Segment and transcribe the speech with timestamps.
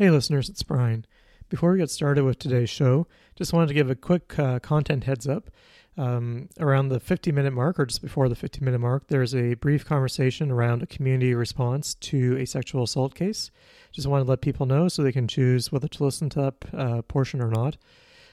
[0.00, 1.04] Hey, listeners, it's Brian.
[1.50, 3.06] Before we get started with today's show,
[3.36, 5.50] just wanted to give a quick uh, content heads up.
[5.98, 9.56] Um, around the 50 minute mark, or just before the 50 minute mark, there's a
[9.56, 13.50] brief conversation around a community response to a sexual assault case.
[13.92, 16.74] Just wanted to let people know so they can choose whether to listen to that
[16.74, 17.76] uh, portion or not.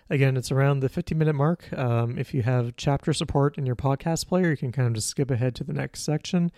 [0.09, 1.67] Again, it's around the 50 minute mark.
[1.77, 5.09] Um, if you have chapter support in your podcast player, you can kind of just
[5.09, 6.49] skip ahead to the next section.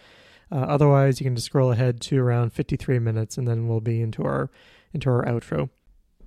[0.52, 4.02] Uh, otherwise, you can just scroll ahead to around 53 minutes, and then we'll be
[4.02, 4.50] into our
[4.94, 5.70] into our outro.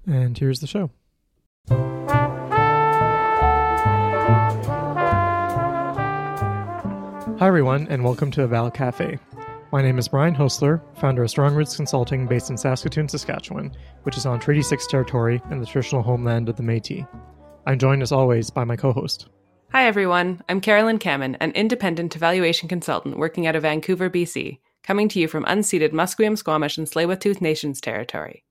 [0.06, 0.90] And here's the show.
[7.38, 9.18] Hi, everyone, and welcome to Eval Cafe.
[9.72, 14.16] My name is Brian Hoessler, founder of Strong Roots Consulting based in Saskatoon, Saskatchewan, which
[14.16, 17.04] is on Treaty 6 territory and the traditional homeland of the Metis.
[17.66, 19.28] I'm joined as always by my co host.
[19.70, 20.42] Hi, everyone.
[20.48, 25.26] I'm Carolyn Camman, an independent evaluation consultant working out of Vancouver, BC, coming to you
[25.26, 28.44] from unceded Musqueam, Squamish, and Tsleil-Waututh Nations territory.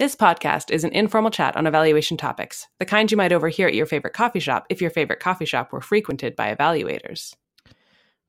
[0.00, 3.74] This podcast is an informal chat on evaluation topics, the kind you might overhear at
[3.74, 7.34] your favorite coffee shop if your favorite coffee shop were frequented by evaluators.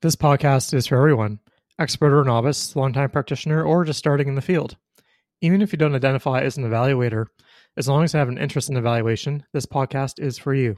[0.01, 1.39] This podcast is for everyone
[1.79, 4.75] expert or novice, longtime practitioner, or just starting in the field.
[5.39, 7.27] Even if you don't identify as an evaluator,
[7.77, 10.75] as long as you have an interest in evaluation, this podcast is for you.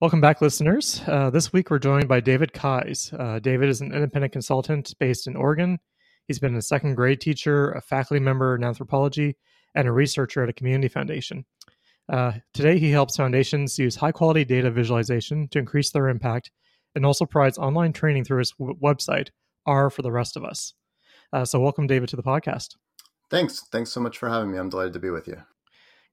[0.00, 1.02] Welcome back, listeners.
[1.06, 3.12] Uh, this week we're joined by David Keyes.
[3.12, 5.80] Uh, David is an independent consultant based in Oregon.
[6.26, 9.36] He's been a second grade teacher, a faculty member in anthropology,
[9.74, 11.44] and a researcher at a community foundation.
[12.10, 16.50] Uh, today, he helps foundations use high quality data visualization to increase their impact
[16.94, 19.28] and also provides online training through his w- website,
[19.66, 20.74] R for the Rest of Us.
[21.32, 22.76] Uh, so, welcome, David, to the podcast.
[23.30, 23.60] Thanks.
[23.70, 24.58] Thanks so much for having me.
[24.58, 25.36] I'm delighted to be with you.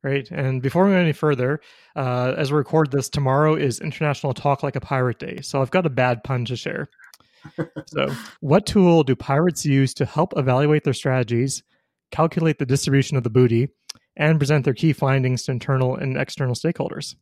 [0.04, 0.30] Great.
[0.30, 1.60] And before we go any further,
[1.96, 5.40] uh, as we record this, tomorrow is International Talk Like a Pirate Day.
[5.42, 6.90] So, I've got a bad pun to share.
[7.88, 11.64] so, what tool do pirates use to help evaluate their strategies
[12.12, 13.70] calculate the distribution of the booty,
[14.16, 17.16] and present their key findings to internal and external stakeholders.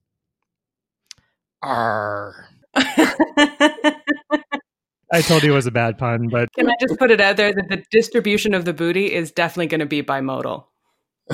[1.61, 2.47] R.
[5.11, 7.37] I told you it was a bad pun, but can I just put it out
[7.37, 10.65] there that the distribution of the booty is definitely going to be bimodal.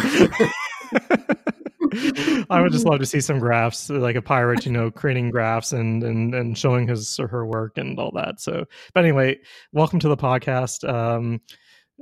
[2.50, 5.74] I would just love to see some graphs, like a pirate, you know, creating graphs
[5.74, 8.40] and and and showing his or her work and all that.
[8.40, 9.40] So, but anyway,
[9.74, 10.88] welcome to the podcast.
[10.88, 11.42] Um,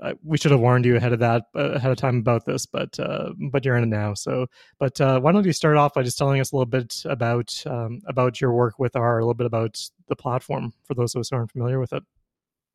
[0.01, 2.65] uh, we should have warned you ahead of that uh, ahead of time about this
[2.65, 4.13] but uh, but you're in it now.
[4.13, 4.47] So
[4.79, 7.63] but uh, why don't you start off by just telling us a little bit about
[7.65, 11.19] um, about your work with R a little bit about the platform for those of
[11.19, 12.03] us who aren't familiar with it.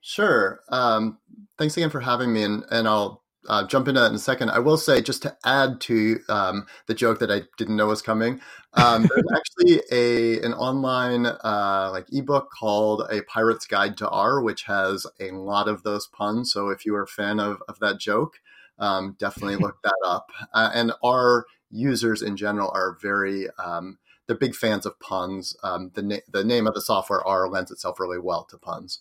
[0.00, 0.60] Sure.
[0.68, 1.18] Um,
[1.58, 4.50] thanks again for having me and, and i'll uh, jump into that in a second.
[4.50, 8.02] I will say, just to add to um, the joke that I didn't know was
[8.02, 8.40] coming,
[8.74, 14.40] um, there's actually a an online uh, like ebook called "A Pirate's Guide to R,"
[14.40, 16.52] which has a lot of those puns.
[16.52, 18.40] So if you are a fan of of that joke,
[18.78, 20.30] um, definitely look that up.
[20.52, 25.56] Uh, and R users in general are very um, they're big fans of puns.
[25.62, 29.00] Um, the na- the name of the software R lends itself really well to puns.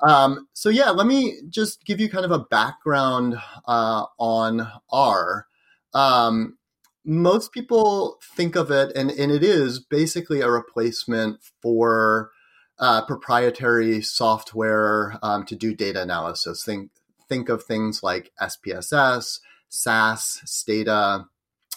[0.00, 3.36] Um, so yeah, let me just give you kind of a background
[3.66, 5.46] uh, on R.
[5.94, 6.58] Um,
[7.04, 12.30] most people think of it, and, and it is basically a replacement for
[12.78, 16.64] uh, proprietary software um, to do data analysis.
[16.64, 16.90] Think
[17.28, 21.24] think of things like SPSS, SAS, Stata.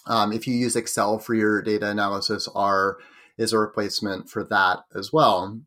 [0.06, 2.98] Um, if you use Excel for your data analysis, R
[3.38, 5.62] is a replacement for that as well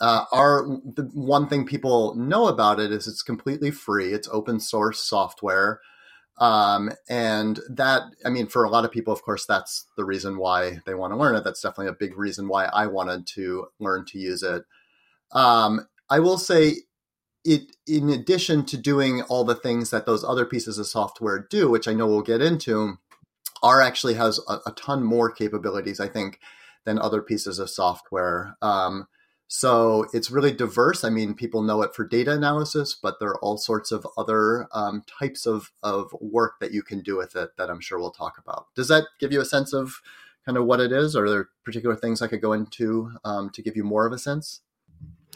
[0.00, 4.12] uh, our the one thing people know about it is it's completely free.
[4.12, 5.80] It's open source software,
[6.38, 10.38] um, and that I mean, for a lot of people, of course, that's the reason
[10.38, 11.44] why they want to learn it.
[11.44, 14.64] That's definitely a big reason why I wanted to learn to use it.
[15.32, 16.76] Um, I will say,
[17.44, 21.70] it in addition to doing all the things that those other pieces of software do,
[21.70, 22.98] which I know we'll get into,
[23.62, 26.38] R actually has a, a ton more capabilities, I think,
[26.84, 28.56] than other pieces of software.
[28.62, 29.06] Um,
[29.48, 31.04] so it's really diverse.
[31.04, 34.66] I mean, people know it for data analysis, but there are all sorts of other
[34.72, 38.10] um, types of, of work that you can do with it that I'm sure we'll
[38.10, 38.66] talk about.
[38.74, 40.00] Does that give you a sense of
[40.46, 41.14] kind of what it is?
[41.14, 44.18] Are there particular things I could go into um, to give you more of a
[44.18, 44.60] sense?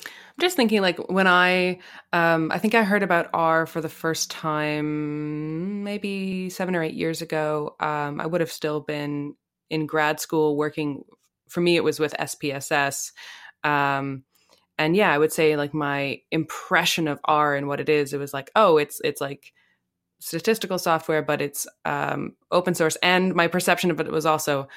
[0.05, 1.81] I'm just thinking, like when I,
[2.13, 6.95] um, I think I heard about R for the first time maybe seven or eight
[6.95, 7.75] years ago.
[7.81, 9.35] Um, I would have still been
[9.69, 11.05] in grad school working.
[11.49, 13.13] For me, it was with SPSS,
[13.65, 14.25] um,
[14.79, 18.19] and yeah, I would say like my impression of R and what it is, it
[18.19, 19.53] was like, oh, it's it's like
[20.21, 22.97] statistical software, but it's um, open source.
[23.03, 24.69] And my perception of it was also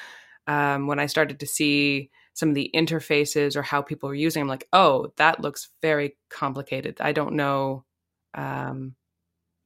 [0.48, 4.42] um, when I started to see some of the interfaces or how people were using,
[4.42, 6.98] I'm like, oh, that looks very complicated.
[7.00, 7.86] I don't know
[8.34, 8.96] um,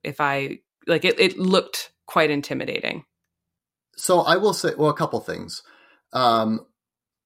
[0.04, 1.20] if I like it.
[1.20, 3.06] It looked quite intimidating.
[3.98, 5.64] So I will say, well, a couple things.
[6.12, 6.66] Um,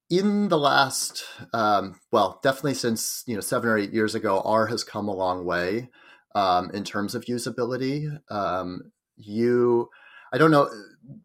[0.10, 1.24] in the last,
[1.54, 5.16] um, well, definitely since you know seven or eight years ago, R has come a
[5.16, 5.90] long way
[6.36, 8.20] um, in terms of usability.
[8.32, 9.90] Um, you,
[10.34, 10.70] I don't know,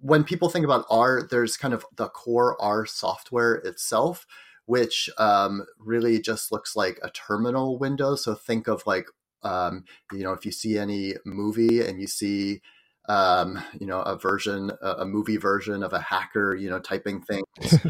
[0.01, 4.27] when people think about R, there's kind of the core R software itself,
[4.67, 8.17] which um, really just looks like a terminal window.
[8.17, 9.07] So think of like,
[9.43, 12.61] um, you know, if you see any movie and you see
[13.07, 17.45] um, you know, a version, a, movie version of a hacker, you know, typing things.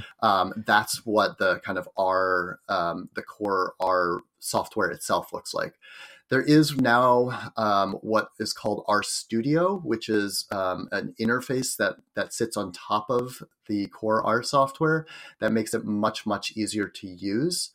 [0.20, 5.74] um, that's what the kind of R, um, the core R software itself looks like.
[6.30, 11.96] There is now um, what is called R Studio, which is um, an interface that
[12.14, 15.06] that sits on top of the core R software
[15.38, 17.70] that makes it much much easier to use.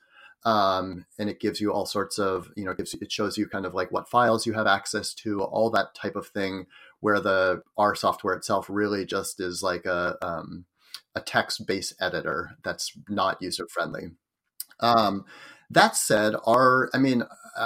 [0.45, 3.65] Um, and it gives you all sorts of you know gives it shows you kind
[3.65, 6.65] of like what files you have access to all that type of thing
[6.99, 10.65] where the R software itself really just is like a um,
[11.15, 14.11] a text based editor that's not user friendly
[14.79, 15.25] um,
[15.69, 17.23] that said R I mean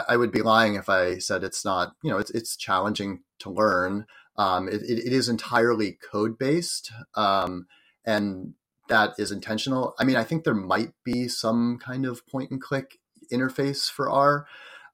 [0.07, 3.49] I would be lying if I said it's not you know it's it's challenging to
[3.49, 4.05] learn
[4.37, 7.67] um, it, it is entirely code based um,
[8.05, 8.53] and
[8.89, 9.95] that is intentional.
[9.97, 12.99] I mean, I think there might be some kind of point and click
[13.31, 14.45] interface for R,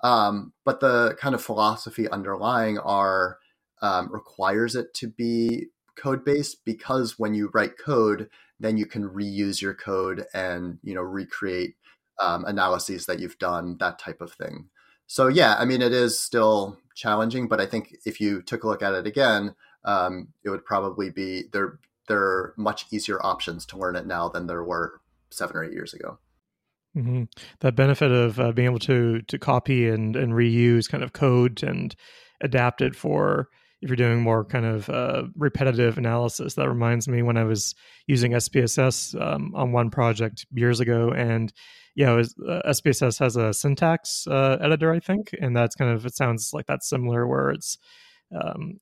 [0.01, 3.39] um, but the kind of philosophy underlying R
[3.81, 8.29] um, requires it to be code based because when you write code,
[8.59, 11.75] then you can reuse your code and you know recreate
[12.19, 14.69] um, analyses that you've done, that type of thing.
[15.07, 18.67] So yeah, I mean, it is still challenging, but I think if you took a
[18.67, 23.65] look at it again, um, it would probably be there there are much easier options
[23.67, 24.99] to learn it now than there were
[25.29, 26.17] seven or eight years ago.
[26.97, 27.23] Mm-hmm.
[27.59, 31.63] That benefit of uh, being able to to copy and and reuse kind of code
[31.63, 31.95] and
[32.41, 33.47] adapt it for
[33.81, 36.55] if you're doing more kind of uh, repetitive analysis.
[36.55, 37.75] That reminds me when I was
[38.07, 41.51] using SPSS um, on one project years ago, and
[41.95, 46.05] yeah, was, uh, SPSS has a syntax uh, editor, I think, and that's kind of
[46.05, 47.77] it sounds like that's similar where it's
[48.35, 48.79] um,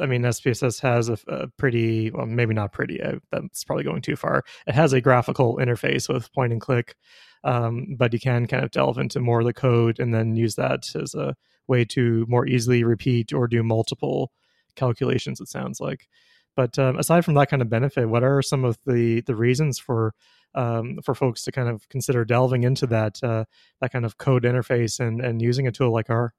[0.00, 3.00] I mean, SPSS has a, a, pretty, well, maybe not pretty.
[3.00, 4.42] Uh, that's probably going too far.
[4.66, 6.96] It has a graphical interface with point and click,
[7.44, 10.56] um, but you can kind of delve into more of the code and then use
[10.56, 11.36] that as a
[11.70, 14.32] way to more easily repeat or do multiple
[14.76, 15.40] calculations.
[15.40, 16.08] It sounds like.
[16.56, 19.78] But um, aside from that kind of benefit, what are some of the the reasons
[19.78, 20.14] for
[20.54, 23.44] um, for folks to kind of consider delving into that uh,
[23.80, 26.34] that kind of code interface and and using a tool like R?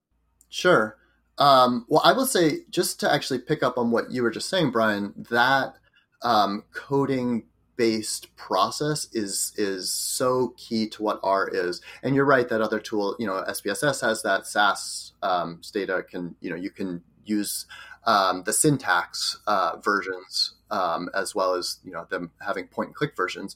[0.50, 0.98] Sure.
[1.38, 4.50] Um, well, I will say, just to actually pick up on what you were just
[4.50, 5.76] saying, Brian, that
[6.22, 7.46] um, coding
[7.82, 11.82] based process is is so key to what R is.
[12.04, 15.60] And you're right that other tool, you know, SPSS has that SAS um,
[16.08, 17.66] can, you know, you can use
[18.06, 22.96] um, the syntax uh, versions um, as well as you know them having point and
[22.96, 23.56] click versions.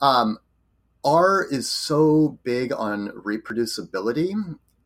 [0.00, 0.38] Um,
[1.04, 4.32] R is so big on reproducibility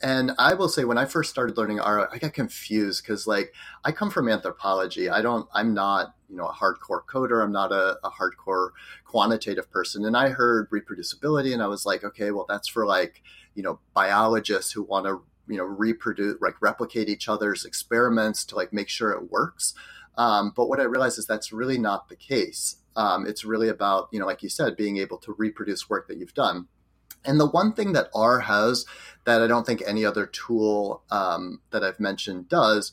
[0.02, 3.52] and I will say, when I first started learning R, I got confused because, like,
[3.84, 5.08] I come from anthropology.
[5.08, 7.42] I don't, I'm not, you know, a hardcore coder.
[7.42, 8.70] I'm not a, a hardcore
[9.04, 10.04] quantitative person.
[10.04, 13.22] And I heard reproducibility, and I was like, okay, well, that's for like,
[13.54, 18.54] you know, biologists who want to, you know, reproduce, like, replicate each other's experiments to
[18.54, 19.74] like make sure it works.
[20.16, 22.76] Um, but what I realized is that's really not the case.
[22.96, 26.18] Um, it's really about, you know, like you said, being able to reproduce work that
[26.18, 26.68] you've done.
[27.24, 28.86] And the one thing that R has
[29.24, 32.92] that I don't think any other tool um, that I've mentioned does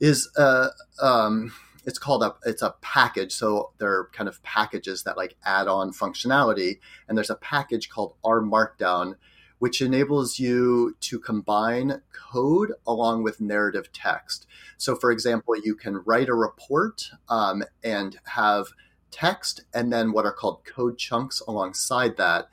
[0.00, 0.68] is uh,
[1.00, 1.52] um,
[1.86, 3.32] it's called a it's a package.
[3.32, 7.88] So there are kind of packages that like add on functionality, and there's a package
[7.88, 9.14] called R Markdown,
[9.58, 14.46] which enables you to combine code along with narrative text.
[14.76, 18.66] So, for example, you can write a report um, and have
[19.10, 22.48] text and then what are called code chunks alongside that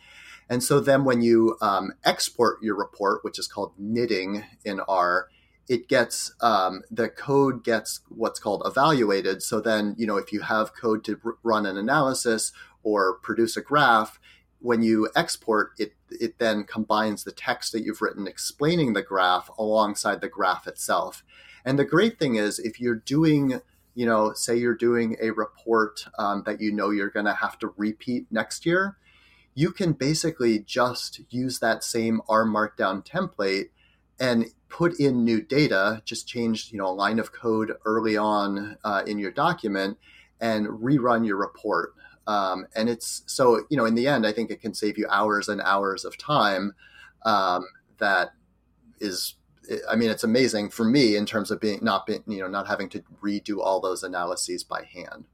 [0.52, 5.30] and so then when you um, export your report, which is called knitting in R,
[5.70, 9.42] it gets um, the code gets what's called evaluated.
[9.42, 12.52] So then, you know, if you have code to r- run an analysis
[12.84, 14.20] or produce a graph,
[14.60, 19.50] when you export it, it then combines the text that you've written explaining the graph
[19.58, 21.24] alongside the graph itself.
[21.64, 23.62] And the great thing is, if you're doing,
[23.96, 27.58] you know, say you're doing a report um, that you know you're going to have
[27.60, 28.98] to repeat next year,
[29.54, 33.70] you can basically just use that same R Markdown template
[34.20, 38.78] and put in new data, just change you know a line of code early on
[38.84, 39.98] uh, in your document
[40.40, 41.94] and rerun your report.
[42.28, 45.08] Um, and it's so you know in the end, I think it can save you
[45.10, 46.74] hours and hours of time.
[47.24, 47.66] Um,
[48.00, 48.32] that
[49.00, 49.36] is
[49.90, 52.68] I mean, it's amazing for me in terms of being not being, you know, not
[52.68, 55.26] having to redo all those analyses by hand.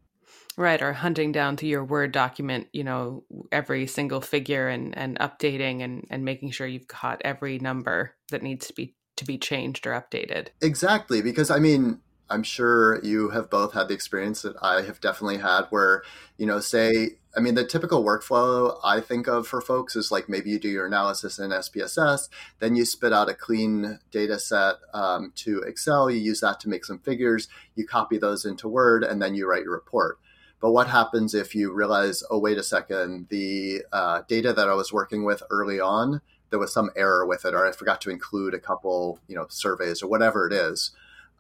[0.57, 5.19] Right, or hunting down to your Word document, you know, every single figure and and
[5.19, 9.37] updating and and making sure you've caught every number that needs to be to be
[9.37, 10.47] changed or updated.
[10.61, 11.99] Exactly, because I mean,
[12.29, 16.03] I'm sure you have both had the experience that I have definitely had where,
[16.37, 20.27] you know, say, I mean, the typical workflow I think of for folks is like
[20.27, 24.75] maybe you do your analysis in SPSS, then you spit out a clean data set
[24.93, 29.03] um, to Excel, you use that to make some figures, you copy those into Word,
[29.03, 30.17] and then you write your report.
[30.59, 34.73] But what happens if you realize, oh, wait a second, the uh, data that I
[34.73, 38.09] was working with early on, there was some error with it, or I forgot to
[38.09, 40.91] include a couple, you know, surveys or whatever it is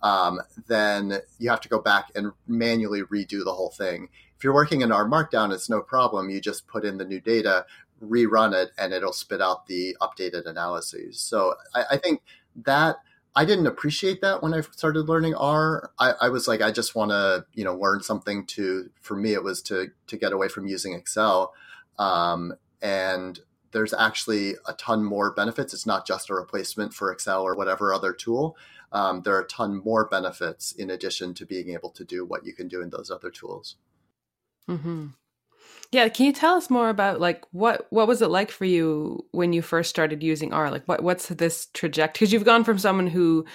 [0.03, 4.09] um, then you have to go back and manually redo the whole thing.
[4.37, 6.29] If you're working in R Markdown, it's no problem.
[6.29, 7.65] You just put in the new data,
[8.03, 11.19] rerun it, and it'll spit out the updated analyses.
[11.19, 12.21] So I, I think
[12.63, 12.97] that
[13.37, 15.91] I didn't appreciate that when I started learning R.
[15.99, 18.89] I, I was like, I just want to, you know, learn something to.
[19.01, 21.53] For me, it was to to get away from using Excel,
[21.99, 23.39] um, and
[23.71, 25.73] there's actually a ton more benefits.
[25.73, 28.57] It's not just a replacement for Excel or whatever other tool
[28.91, 32.45] um, there are a ton more benefits in addition to being able to do what
[32.45, 33.75] you can do in those other tools.
[34.69, 35.07] Mm-hmm.
[35.91, 39.25] Yeah, can you tell us more about like what what was it like for you
[39.31, 40.69] when you first started using R?
[40.69, 42.25] Like what what's this trajectory?
[42.25, 43.45] Because you've gone from someone who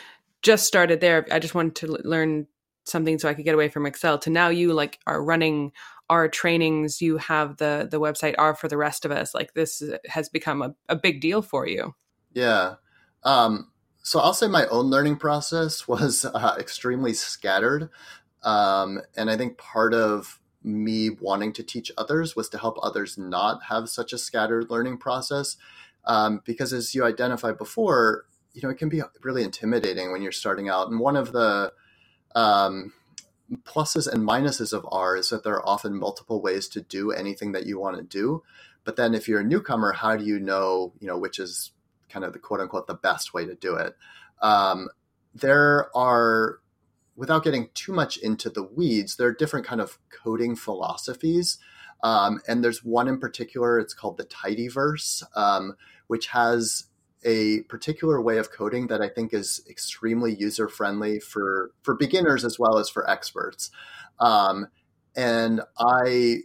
[0.41, 1.27] just started there.
[1.31, 2.47] I just wanted to learn
[2.85, 5.73] something so I could get away from Excel to now you like are running
[6.09, 7.03] R trainings.
[7.03, 9.35] You have the the website R for the rest of us.
[9.35, 11.95] Like this has become a, a big deal for you.
[12.33, 12.75] Yeah.
[13.25, 13.71] Um,
[14.03, 17.89] so I'll say my own learning process was uh, extremely scattered.
[18.43, 23.19] Um, and I think part of me wanting to teach others was to help others
[23.19, 25.57] not have such a scattered learning process.
[26.05, 30.33] Um, because as you identified before, you know, it can be really intimidating when you're
[30.33, 30.89] starting out.
[30.89, 31.73] And one of the
[32.35, 32.93] um,
[33.65, 37.53] pluses and minuses of R is that there are often multiple ways to do anything
[37.53, 38.43] that you want to do.
[38.85, 41.73] But then if you're a newcomer, how do you know, you know, which is
[42.09, 43.97] kind of the quote unquote the best way to do it.
[44.41, 44.89] Um,
[45.35, 46.59] there are,
[47.17, 51.59] without getting too much into the weeds, there are different kind of coding philosophies.
[52.03, 55.77] Um, and there's one in particular, it's called the tidyverse, um,
[56.09, 56.87] which has
[57.25, 62.45] a particular way of coding that I think is extremely user friendly for, for beginners
[62.45, 63.71] as well as for experts.
[64.19, 64.67] Um,
[65.15, 66.39] and I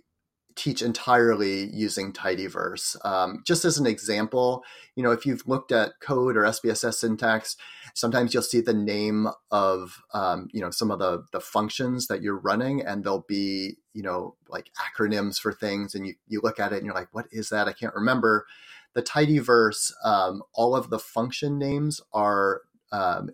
[0.58, 2.98] teach entirely using tidyverse.
[3.06, 4.64] Um, just as an example,
[4.96, 7.56] you know, if you've looked at code or SPSS syntax,
[7.94, 12.22] sometimes you'll see the name of, um, you know, some of the, the functions that
[12.22, 15.94] you're running and there'll be, you know, like acronyms for things.
[15.94, 17.68] And you, you look at it and you're like, what is that?
[17.68, 18.46] I can't remember.
[18.94, 22.62] The tidyverse, um, all of the function names are
[22.92, 23.30] um,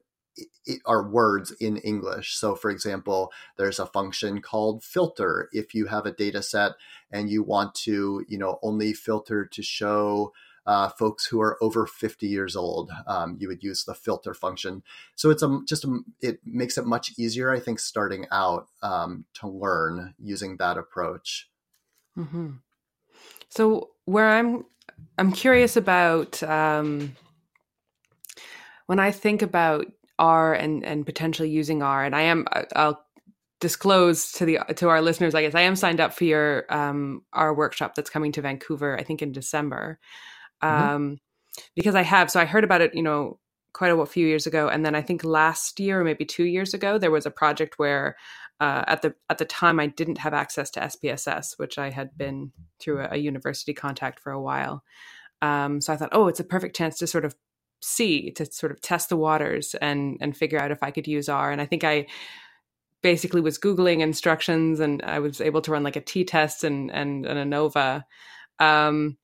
[0.86, 2.36] are words in English.
[2.36, 5.50] So, for example, there's a function called filter.
[5.52, 6.72] If you have a data set
[7.14, 10.34] and you want to, you know, only filter to show
[10.66, 14.82] uh, folks who are over 50 years old, um, you would use the filter function.
[15.16, 19.26] So it's a, just a, it makes it much easier, I think, starting out um,
[19.36, 21.50] to learn using that approach.
[22.18, 22.52] Mm-hmm.
[23.50, 24.66] So where I'm,
[25.18, 27.16] I'm curious about um,
[28.88, 29.88] when I think about
[30.20, 32.04] R and and potentially using R.
[32.04, 33.04] And I am I'll
[33.64, 35.34] disclose to the to our listeners.
[35.34, 39.00] I guess I am signed up for your um, R workshop that's coming to Vancouver.
[39.00, 40.00] I think in December.
[40.62, 40.96] Mm-hmm.
[40.96, 41.18] Um,
[41.76, 42.94] because I have so I heard about it.
[42.94, 43.40] You know
[43.74, 46.76] quite a few years ago and then i think last year or maybe two years
[46.76, 48.16] ago there was a project where
[48.60, 52.16] uh, at the at the time i didn't have access to spss which i had
[52.16, 54.84] been through a, a university contact for a while
[55.42, 57.34] um, so i thought oh it's a perfect chance to sort of
[57.84, 61.28] see to sort of test the waters and and figure out if I could use
[61.28, 61.52] R.
[61.52, 62.08] And I think I
[63.04, 66.90] basically was googling instructions and I was able to run like a T test and
[66.92, 68.04] and, and ANOVA.
[68.60, 69.18] Um,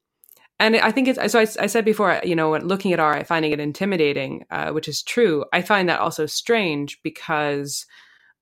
[0.59, 1.39] and I think it's so.
[1.39, 5.01] I, I, said before, you know, looking at R, finding it intimidating, uh, which is
[5.01, 5.45] true.
[5.53, 7.85] I find that also strange because,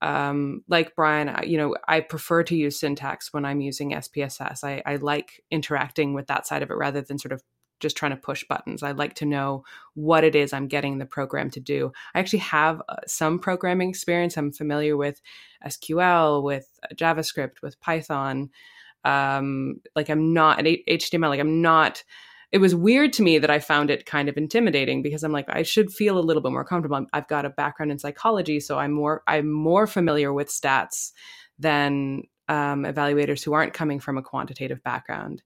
[0.02, 4.64] um, like Brian, you know, I prefer to use syntax when I'm using SPSS.
[4.64, 7.44] I, I like interacting with that side of it rather than sort of
[7.80, 8.84] just trying to push buttons.
[8.84, 11.92] I like to know what it is I'm getting the program to do.
[12.14, 14.38] I actually have uh, some programming experience.
[14.38, 15.22] I'm familiar with
[15.66, 18.50] SQL, with uh, JavaScript, with Python.
[19.04, 21.30] Um, like I'm not at HTML.
[21.30, 22.04] Like I'm not.
[22.52, 25.50] It was weird to me that I found it kind of intimidating because I'm like
[25.50, 27.06] I should feel a little bit more comfortable.
[27.14, 31.12] I've got a background in psychology, so I'm more I'm more familiar with stats
[31.60, 35.42] than um, evaluators who aren't coming from a quantitative background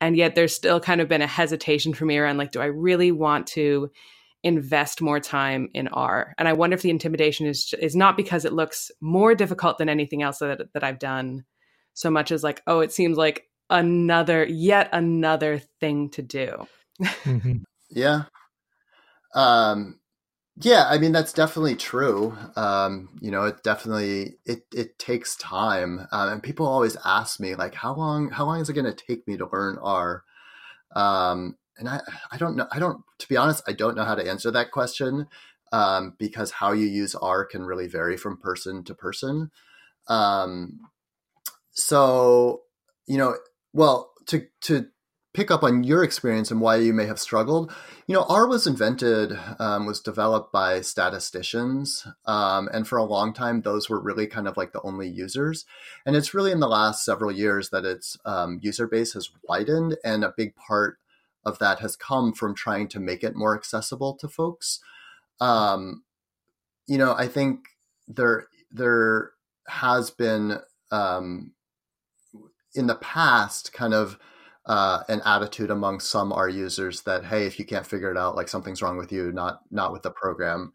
[0.00, 2.66] and yet there's still kind of been a hesitation for me around like do i
[2.66, 3.90] really want to
[4.42, 6.34] invest more time in R.
[6.38, 9.88] And I wonder if the intimidation is is not because it looks more difficult than
[9.88, 11.44] anything else that that I've done,
[11.94, 16.66] so much as like, oh, it seems like another yet another thing to do.
[17.02, 17.58] mm-hmm.
[17.90, 18.24] Yeah.
[19.34, 19.99] Um
[20.56, 22.36] yeah, I mean that's definitely true.
[22.56, 27.54] Um, you know, it definitely it it takes time, um, and people always ask me
[27.54, 30.24] like, how long how long is it going to take me to learn R?
[30.94, 32.66] Um, and I I don't know.
[32.72, 35.28] I don't to be honest, I don't know how to answer that question
[35.72, 39.50] um, because how you use R can really vary from person to person.
[40.08, 40.80] Um,
[41.72, 42.62] so
[43.06, 43.36] you know,
[43.72, 44.88] well, to to
[45.32, 47.72] pick up on your experience and why you may have struggled.
[48.06, 52.06] You know, R was invented, um, was developed by statisticians.
[52.26, 55.64] Um, and for a long time, those were really kind of like the only users.
[56.04, 59.96] And it's really in the last several years that its um, user base has widened.
[60.04, 60.98] And a big part
[61.44, 64.80] of that has come from trying to make it more accessible to folks.
[65.40, 66.02] Um,
[66.88, 67.68] you know, I think
[68.08, 69.30] there, there
[69.68, 70.58] has been
[70.90, 71.52] um,
[72.74, 74.18] in the past kind of
[74.70, 78.36] uh, an attitude among some R users that hey, if you can't figure it out,
[78.36, 80.72] like something's wrong with you, not not with the program.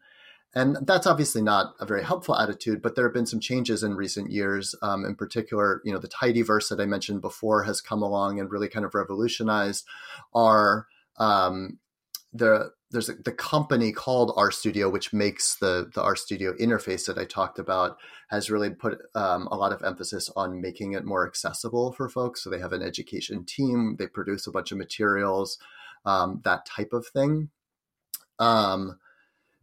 [0.54, 3.94] And that's obviously not a very helpful attitude, but there have been some changes in
[3.94, 4.74] recent years.
[4.82, 8.50] Um, in particular, you know, the tidyverse that I mentioned before has come along and
[8.50, 9.86] really kind of revolutionized
[10.34, 10.86] R
[11.16, 11.78] um,
[12.36, 17.24] the there's a, the company called RStudio, which makes the the RStudio interface that I
[17.24, 21.92] talked about, has really put um, a lot of emphasis on making it more accessible
[21.92, 22.42] for folks.
[22.42, 25.58] So they have an education team, they produce a bunch of materials,
[26.04, 27.50] um, that type of thing.
[28.38, 28.98] Um,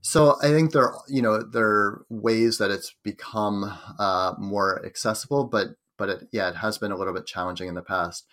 [0.02, 5.46] so I think there, you know, there are ways that it's become uh, more accessible,
[5.46, 8.26] but but it, yeah, it has been a little bit challenging in the past.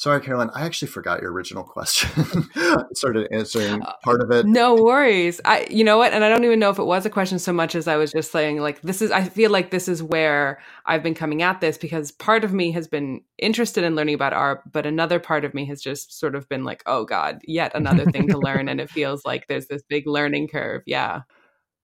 [0.00, 2.08] Sorry, Carolyn, I actually forgot your original question.
[2.56, 4.46] I started answering uh, part of it.
[4.46, 5.42] No worries.
[5.44, 6.14] I you know what?
[6.14, 8.10] And I don't even know if it was a question so much as I was
[8.10, 11.60] just saying like this is I feel like this is where I've been coming at
[11.60, 15.44] this because part of me has been interested in learning about R, but another part
[15.44, 18.70] of me has just sort of been like, "Oh god, yet another thing to learn."
[18.70, 20.80] and it feels like there's this big learning curve.
[20.86, 21.24] Yeah.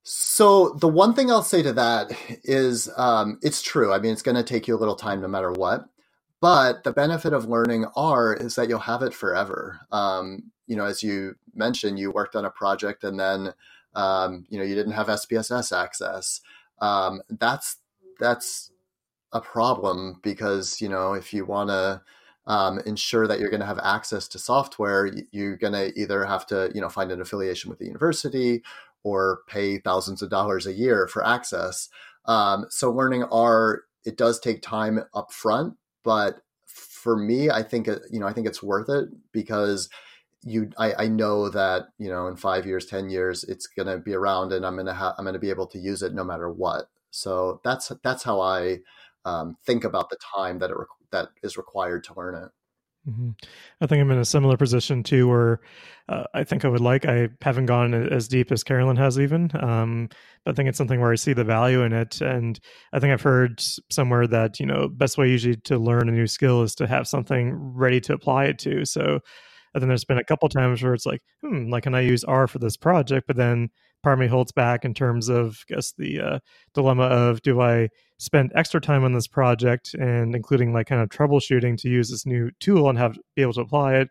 [0.05, 2.13] So the one thing I'll say to that
[2.45, 3.93] is um, it's true.
[3.93, 5.85] I mean, it's going to take you a little time no matter what.
[6.47, 9.81] But the benefit of learning R is that you'll have it forever.
[9.91, 13.53] Um, you know, as you mentioned, you worked on a project and then
[13.97, 16.41] um, you know you didn't have SPSS access.
[16.81, 17.79] Um, that's
[18.21, 18.71] that's
[19.33, 22.01] a problem because you know if you want to
[22.47, 26.47] um, ensure that you're going to have access to software, you're going to either have
[26.47, 28.63] to you know find an affiliation with the university
[29.03, 31.89] or pay thousands of dollars a year for access.
[32.27, 35.75] Um, so learning R it does take time up front
[36.07, 39.91] but for me, I think you know I think it's worth it because
[40.45, 43.99] you I, I know that you know in five years, ten years, it's going to
[43.99, 46.25] be around, and I'm going to I'm going to be able to use it no
[46.25, 46.87] matter what.
[47.11, 48.79] So that's that's how I
[49.25, 52.51] um, think about the time that it re- that is required to learn it.
[53.09, 53.31] Mm-hmm.
[53.81, 55.61] I think I'm in a similar position too, where
[56.09, 57.05] uh, I think I would like.
[57.05, 59.51] I haven't gone as deep as Carolyn has, even.
[59.61, 60.09] Um,
[60.45, 62.59] but I think it's something where I see the value in it, and
[62.93, 66.27] I think I've heard somewhere that you know best way usually to learn a new
[66.27, 68.85] skill is to have something ready to apply it to.
[68.85, 69.21] So
[69.75, 72.25] I think there's been a couple times where it's like, hmm, like can I use
[72.25, 73.27] R for this project?
[73.29, 73.69] But then
[74.03, 76.39] part of me holds back in terms of I guess the uh,
[76.75, 81.09] dilemma of do I spend extra time on this project and including like kind of
[81.09, 84.09] troubleshooting to use this new tool and have be able to apply it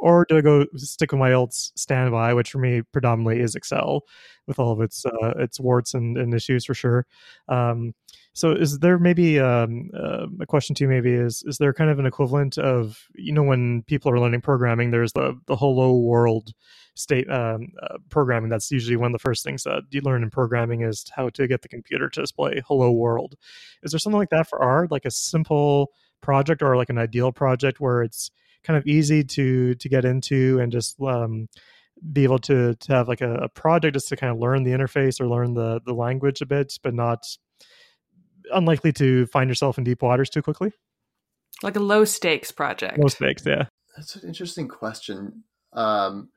[0.00, 4.04] or do I go stick with my old standby, which for me predominantly is Excel,
[4.46, 7.06] with all of its uh, its warts and, and, issues for sure.
[7.48, 7.94] Um,
[8.38, 10.88] so, is there maybe um, uh, a question to you?
[10.88, 14.42] Maybe is is there kind of an equivalent of you know when people are learning
[14.42, 16.52] programming, there's the the hello world
[16.94, 18.48] state um, uh, programming.
[18.48, 21.48] That's usually one of the first things that you learn in programming is how to
[21.48, 23.34] get the computer to display hello world.
[23.82, 27.32] Is there something like that for R, like a simple project or like an ideal
[27.32, 28.30] project where it's
[28.62, 31.48] kind of easy to to get into and just um,
[32.12, 34.70] be able to to have like a, a, project just to kind of learn the
[34.70, 37.26] interface or learn the the language a bit, but not
[38.52, 40.72] unlikely to find yourself in deep waters too quickly.
[41.62, 42.98] Like a low stakes project.
[42.98, 43.66] Low stakes, yeah.
[43.96, 45.44] That's an interesting question.
[45.72, 46.30] Um,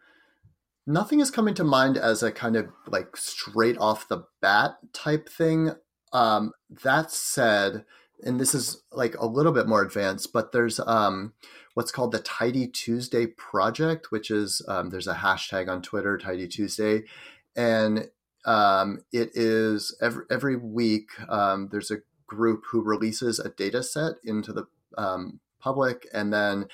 [0.87, 5.29] nothing is coming to mind as a kind of like straight off the bat type
[5.29, 5.71] thing.
[6.13, 6.51] Um,
[6.83, 7.85] that said,
[8.23, 11.33] and this is like a little bit more advanced, but there's um,
[11.73, 16.47] what's called the Tidy Tuesday project, which is um, there's a hashtag on Twitter, Tidy
[16.47, 17.03] Tuesday,
[17.55, 18.09] and
[18.45, 24.13] um, it is every every week um, there's a group who releases a data set
[24.23, 24.65] into the
[24.97, 26.67] um, public, and then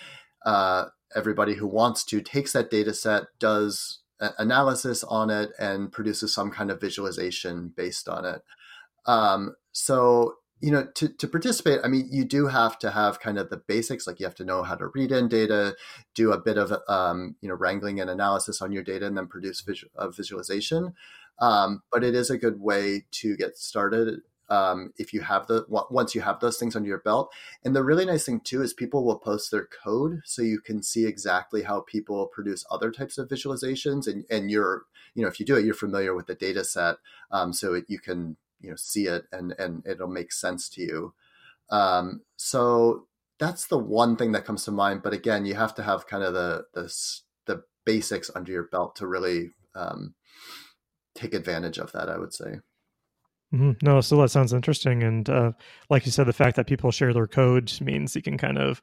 [0.46, 6.34] uh, everybody who wants to takes that data set, does analysis on it and produces
[6.34, 8.42] some kind of visualization based on it.
[9.06, 13.38] Um, so you know to, to participate i mean you do have to have kind
[13.38, 15.76] of the basics like you have to know how to read in data
[16.16, 19.28] do a bit of um, you know wrangling and analysis on your data and then
[19.28, 20.94] produce visual, a visualization
[21.40, 25.66] um, but it is a good way to get started um, if you have the
[25.70, 27.32] once you have those things under your belt.
[27.64, 30.82] And the really nice thing too is people will post their code so you can
[30.82, 34.84] see exactly how people produce other types of visualizations and, and you're
[35.16, 36.96] you know if you do it you're familiar with the data set
[37.32, 40.82] um, so it, you can you know see it and and it'll make sense to
[40.82, 41.14] you.
[41.70, 43.08] Um, so
[43.40, 46.24] that's the one thing that comes to mind but again you have to have kind
[46.24, 46.94] of the the,
[47.46, 50.16] the basics under your belt to really um,
[51.18, 52.60] take advantage of that i would say
[53.54, 53.72] mm-hmm.
[53.82, 55.52] no so that sounds interesting and uh,
[55.90, 58.82] like you said the fact that people share their code means you can kind of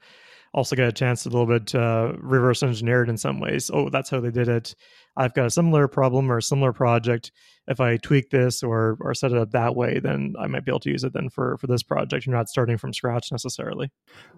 [0.53, 3.71] also get a chance to a little bit uh, reverse engineer it in some ways
[3.73, 4.75] oh that's how they did it
[5.17, 7.31] I've got a similar problem or a similar project.
[7.69, 10.73] If I tweak this or or set it up that way, then I might be
[10.73, 12.27] able to use it then for for this project.
[12.27, 13.91] You're not starting from scratch necessarily.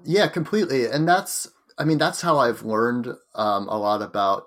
[0.05, 0.87] Yeah, completely.
[0.87, 4.45] And that's I mean that's how I've learned um, a lot about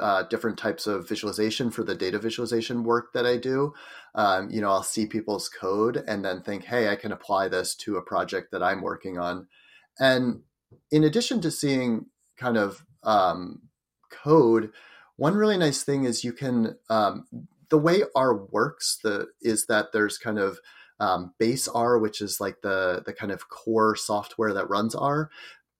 [0.00, 3.72] uh, different types of visualization for the data visualization work that I do.
[4.14, 7.74] Um, you know, I'll see people's code and then think, hey, I can apply this
[7.76, 9.46] to a project that I'm working on.
[9.98, 10.42] And
[10.90, 13.62] in addition to seeing kind of um,
[14.10, 14.72] code,
[15.16, 17.26] one really nice thing is you can um,
[17.68, 20.58] the way R works the is that there's kind of
[21.00, 25.30] um, base R, which is like the the kind of core software that runs R,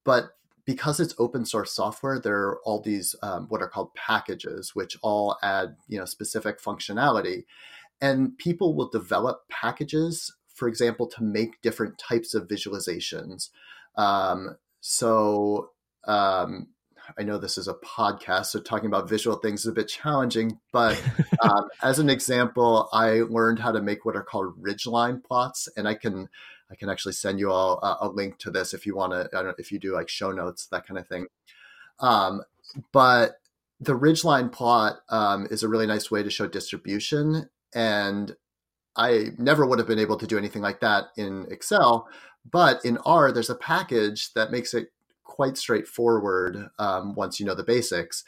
[0.04, 0.30] but
[0.64, 4.96] because it's open source software, there are all these um, what are called packages, which
[5.02, 7.44] all add you know specific functionality,
[8.00, 13.50] and people will develop packages, for example, to make different types of visualizations.
[13.96, 15.70] Um, so
[16.06, 16.68] um,
[17.18, 20.58] I know this is a podcast, so talking about visual things is a bit challenging.
[20.72, 21.02] But
[21.42, 25.86] um, as an example, I learned how to make what are called ridgeline plots, and
[25.86, 26.28] I can
[26.74, 29.28] I can actually send you all a, a link to this if you want to.
[29.32, 31.26] I don't know if you do like show notes, that kind of thing.
[32.00, 32.42] Um,
[32.90, 33.36] but
[33.80, 38.34] the ridgeline plot um, is a really nice way to show distribution, and
[38.96, 42.08] I never would have been able to do anything like that in Excel.
[42.50, 44.88] But in R, there's a package that makes it
[45.22, 48.24] quite straightforward um, once you know the basics.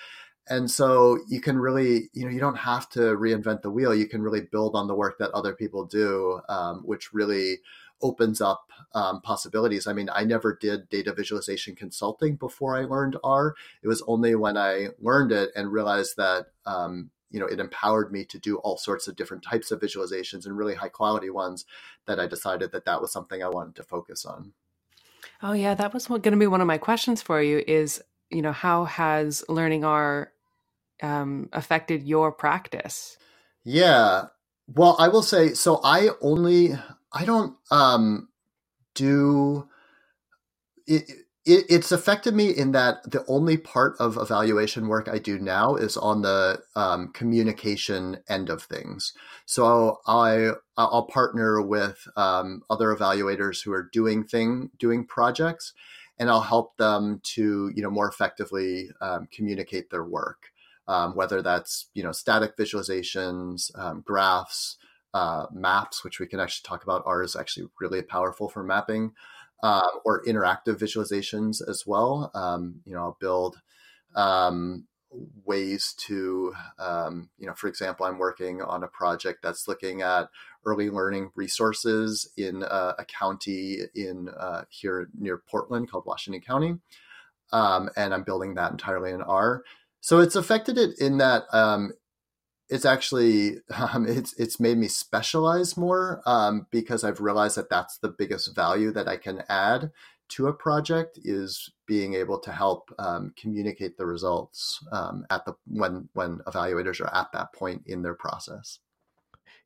[0.48, 3.92] And so you can really, you know, you don't have to reinvent the wheel.
[3.92, 7.58] You can really build on the work that other people do, um, which really
[8.02, 9.86] opens up um, possibilities.
[9.86, 13.54] I mean, I never did data visualization consulting before I learned R.
[13.82, 18.12] It was only when I learned it and realized that, um, you know, it empowered
[18.12, 21.66] me to do all sorts of different types of visualizations and really high quality ones
[22.06, 24.52] that I decided that that was something I wanted to focus on.
[25.42, 27.62] Oh yeah, that was going to be one of my questions for you.
[27.66, 30.32] Is you know how has learning R
[31.02, 33.18] um, affected your practice?
[33.64, 34.26] Yeah,
[34.68, 35.80] well, I will say so.
[35.84, 36.78] I only
[37.12, 38.28] I don't um,
[38.94, 39.68] do
[40.86, 41.04] it
[41.46, 45.76] it, it's affected me in that the only part of evaluation work I do now
[45.76, 49.12] is on the um, communication end of things.
[49.46, 55.72] So I I'll partner with um, other evaluators who are doing thing doing projects,
[56.18, 60.50] and I'll help them to you know more effectively um, communicate their work,
[60.88, 64.78] um, whether that's you know static visualizations, um, graphs,
[65.14, 67.02] uh, maps, which we can actually talk about.
[67.06, 69.12] R is actually really powerful for mapping
[69.62, 72.30] uh, or interactive visualizations as well.
[72.34, 73.60] Um, you know, I'll build
[74.14, 74.86] um,
[75.44, 80.28] ways to, um, you know, for example, I'm working on a project that's looking at
[80.64, 86.76] early learning resources in uh, a county in uh, here near Portland called Washington County,
[87.52, 89.62] um, and I'm building that entirely in R.
[90.00, 91.92] So it's affected it in that um,
[92.68, 93.56] it's actually
[93.92, 98.54] um, it's it's made me specialize more um, because I've realized that that's the biggest
[98.54, 99.90] value that I can add
[100.28, 105.54] to a project is being able to help um, communicate the results um, at the
[105.66, 108.80] when when evaluators are at that point in their process.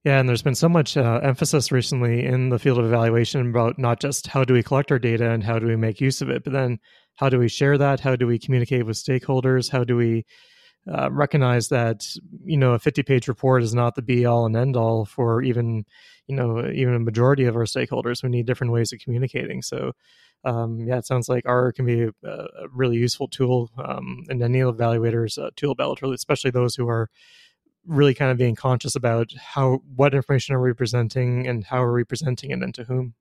[0.05, 3.79] Yeah, and there's been so much uh, emphasis recently in the field of evaluation about
[3.79, 6.31] not just how do we collect our data and how do we make use of
[6.31, 6.79] it, but then
[7.17, 8.01] how do we share that?
[8.01, 9.71] How do we communicate with stakeholders?
[9.71, 10.25] How do we
[10.89, 12.07] uh, recognize that
[12.45, 15.43] you know a 50 page report is not the be all and end all for
[15.43, 15.85] even
[16.27, 19.63] you know even a majority of our stakeholders we need different ways of communicating.
[19.63, 19.93] So
[20.45, 24.43] um, yeah it sounds like r can be a, a really useful tool um, in
[24.43, 27.11] any evaluators uh, tool belt especially those who are
[27.87, 31.93] really kind of being conscious about how what information are we presenting and how are
[31.93, 33.15] we presenting it and to whom.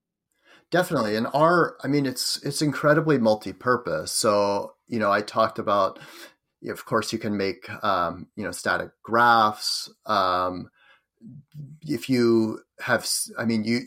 [0.72, 4.12] Definitely and r i mean it's it's incredibly multi-purpose.
[4.12, 6.00] So you know i talked about
[6.68, 9.90] of course, you can make um, you know static graphs.
[10.06, 10.70] Um,
[11.82, 13.82] if you have, I mean, you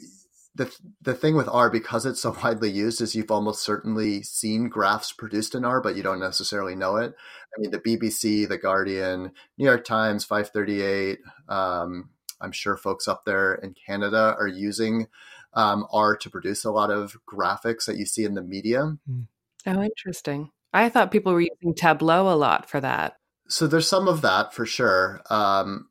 [0.55, 4.69] the the thing with R because it's so widely used is you've almost certainly seen
[4.69, 7.15] graphs produced in R, but you don't necessarily know it.
[7.57, 11.19] I mean, the BBC, the Guardian, New York Times, 538.
[11.49, 15.07] Um, I'm sure folks up there in Canada are using
[15.55, 18.97] um, R to produce a lot of graphics that you see in the media.
[19.07, 19.23] Hmm.
[19.67, 20.51] Oh, interesting.
[20.73, 23.17] I thought people were using Tableau a lot for that.
[23.49, 25.21] So there's some of that for sure.
[25.29, 25.89] Um,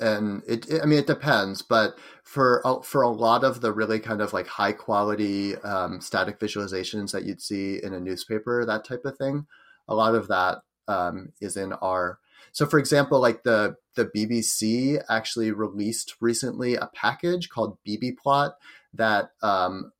[0.00, 3.98] and it, it, I mean, it depends, but for for a lot of the really
[3.98, 8.84] kind of like high quality um, static visualizations that you'd see in a newspaper, that
[8.84, 9.46] type of thing,
[9.88, 12.18] a lot of that um, is in R.
[12.52, 18.52] So, for example, like the the BBC actually released recently a package called bbplot
[18.94, 19.92] that um,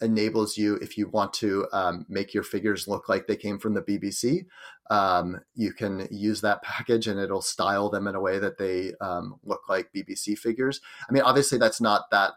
[0.00, 3.74] enables you if you want to um, make your figures look like they came from
[3.74, 4.46] the BBC.
[4.90, 8.92] Um, you can use that package and it'll style them in a way that they
[9.00, 10.80] um, look like BBC figures.
[11.08, 12.32] I mean, obviously that's not that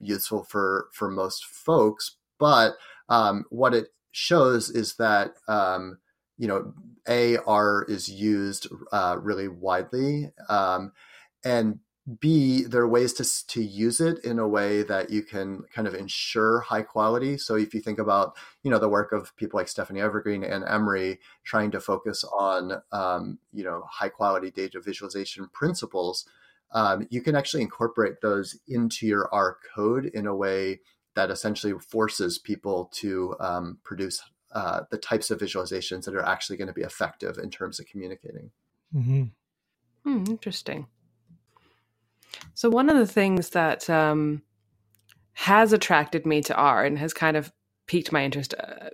[0.00, 2.76] useful for for most folks, but
[3.08, 5.98] um, what it shows is that um,
[6.38, 6.72] you know
[7.06, 10.92] AR is used uh, really widely, um,
[11.44, 11.78] and
[12.18, 15.86] B, there are ways to, to use it in a way that you can kind
[15.86, 17.36] of ensure high quality.
[17.36, 20.64] So if you think about, you know, the work of people like Stephanie Evergreen Ann
[20.66, 26.26] Emery trying to focus on, um, you know, high quality data visualization principles,
[26.72, 30.80] um, you can actually incorporate those into your R code in a way
[31.14, 36.56] that essentially forces people to um, produce uh, the types of visualizations that are actually
[36.56, 38.50] going to be effective in terms of communicating.
[38.94, 39.24] Mm-hmm.
[40.04, 40.86] Hmm, interesting.
[42.54, 44.42] So one of the things that um,
[45.32, 47.52] has attracted me to R and has kind of
[47.86, 48.90] piqued my interest, uh,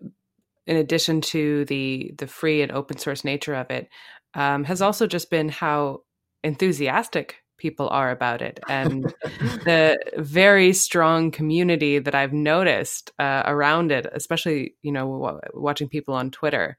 [0.66, 3.88] in addition to the the free and open source nature of it,
[4.34, 6.02] um, has also just been how
[6.44, 9.12] enthusiastic people are about it and
[9.64, 15.88] the very strong community that I've noticed uh, around it, especially you know w- watching
[15.88, 16.78] people on Twitter.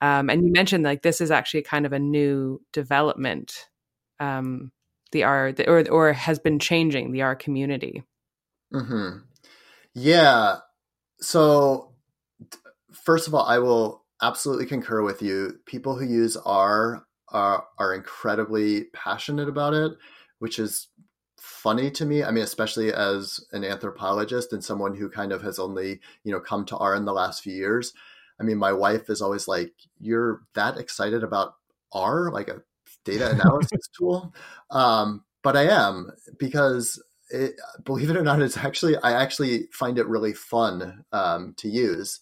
[0.00, 3.68] Um, and you mentioned like this is actually kind of a new development
[4.18, 4.72] um,
[5.12, 8.02] the R or or has been changing the R community.
[8.72, 9.18] Hmm.
[9.94, 10.56] Yeah.
[11.20, 11.92] So,
[12.92, 15.58] first of all, I will absolutely concur with you.
[15.66, 19.92] People who use R are are incredibly passionate about it,
[20.38, 20.88] which is
[21.38, 22.22] funny to me.
[22.24, 26.40] I mean, especially as an anthropologist and someone who kind of has only you know
[26.40, 27.92] come to R in the last few years.
[28.40, 31.54] I mean, my wife is always like, "You're that excited about
[31.92, 32.62] R, like a
[33.04, 34.34] data analysis tool.
[34.70, 39.98] Um, but I am because it, believe it or not, it's actually I actually find
[39.98, 42.20] it really fun um, to use.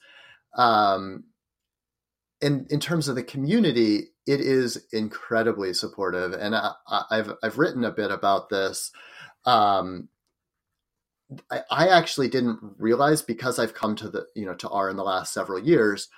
[0.56, 1.24] Um,
[2.40, 6.72] in in terms of the community, it is incredibly supportive, and I,
[7.10, 8.92] have I've written a bit about this.
[9.44, 10.08] Um,
[11.50, 14.96] I, I actually didn't realize because I've come to the you know to R in
[14.96, 16.08] the last several years.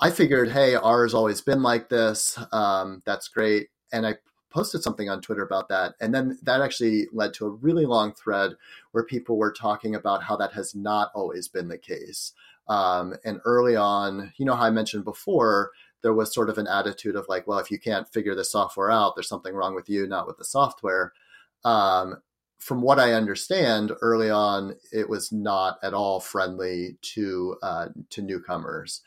[0.00, 2.36] I figured, hey, R has always been like this.
[2.52, 4.16] Um, that's great and I
[4.50, 5.94] posted something on Twitter about that.
[6.00, 8.52] And then that actually led to a really long thread
[8.92, 12.32] where people were talking about how that has not always been the case.
[12.68, 16.66] Um, and early on, you know how I mentioned before, there was sort of an
[16.66, 19.88] attitude of like, well, if you can't figure the software out, there's something wrong with
[19.88, 21.12] you, not with the software.
[21.64, 22.22] Um,
[22.58, 28.22] from what I understand, early on, it was not at all friendly to uh, to
[28.22, 29.02] newcomers.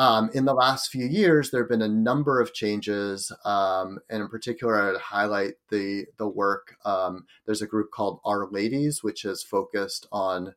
[0.00, 4.22] Um, in the last few years, there have been a number of changes, um, and
[4.22, 6.76] in particular, I'd highlight the the work.
[6.86, 10.54] Um, there's a group called R-Ladies, which is focused on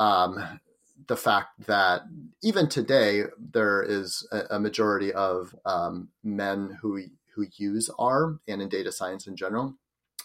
[0.00, 0.58] um,
[1.06, 2.02] the fact that
[2.42, 7.00] even today there is a, a majority of um, men who
[7.36, 9.76] who use R and in data science in general.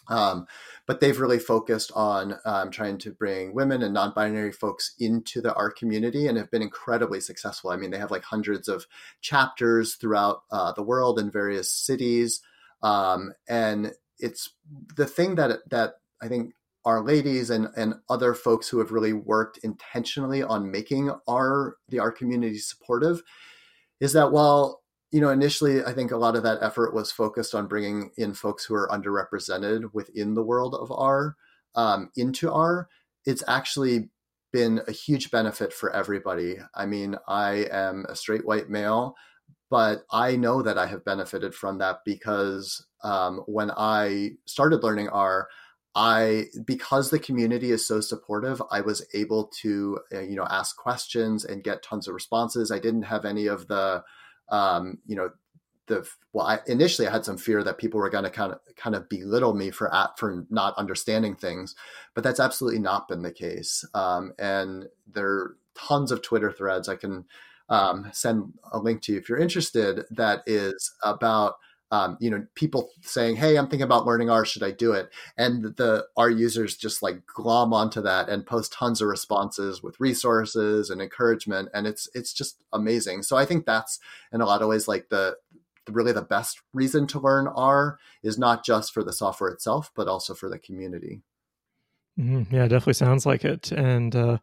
[0.08, 0.46] Um,
[0.86, 5.54] but they've really focused on um, trying to bring women and non-binary folks into the
[5.54, 7.70] R community and have been incredibly successful.
[7.70, 8.86] I mean, they have like hundreds of
[9.20, 12.40] chapters throughout uh, the world in various cities,
[12.82, 14.50] um, and it's
[14.96, 19.58] the thing that that I think R-Ladies and and other folks who have really worked
[19.58, 23.22] intentionally on making our the R community supportive
[23.98, 27.54] is that while you know, initially, I think a lot of that effort was focused
[27.54, 31.36] on bringing in folks who are underrepresented within the world of R
[31.74, 32.88] um, into R.
[33.24, 34.10] It's actually
[34.52, 36.56] been a huge benefit for everybody.
[36.74, 39.14] I mean, I am a straight white male,
[39.70, 45.08] but I know that I have benefited from that because um, when I started learning
[45.08, 45.48] R,
[45.94, 50.76] I because the community is so supportive, I was able to uh, you know ask
[50.76, 52.70] questions and get tons of responses.
[52.70, 54.02] I didn't have any of the
[54.48, 55.30] um, you know,
[55.86, 58.58] the well, I, initially I had some fear that people were going to kind of
[58.76, 61.74] kind of belittle me for at, for not understanding things,
[62.14, 63.84] but that's absolutely not been the case.
[63.94, 67.24] Um, and there are tons of Twitter threads I can
[67.68, 70.04] um, send a link to you if you're interested.
[70.10, 71.54] That is about
[71.90, 74.44] um, you know, people saying, "Hey, I'm thinking about learning R.
[74.44, 78.72] Should I do it?" And the R users just like glom onto that and post
[78.72, 83.22] tons of responses with resources and encouragement, and it's it's just amazing.
[83.22, 84.00] So I think that's
[84.32, 85.36] in a lot of ways like the
[85.90, 90.08] really the best reason to learn R is not just for the software itself, but
[90.08, 91.22] also for the community.
[92.18, 92.54] Mm-hmm.
[92.54, 93.72] Yeah, definitely sounds like it.
[93.72, 94.38] And uh,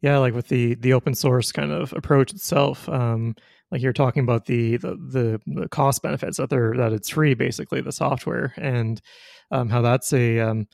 [0.00, 3.34] yeah, like with the the open source kind of approach itself, um,
[3.72, 7.34] like you're talking about the, the the the, cost benefits that they're that it's free
[7.34, 9.00] basically the software and
[9.50, 10.68] um, how that's a um,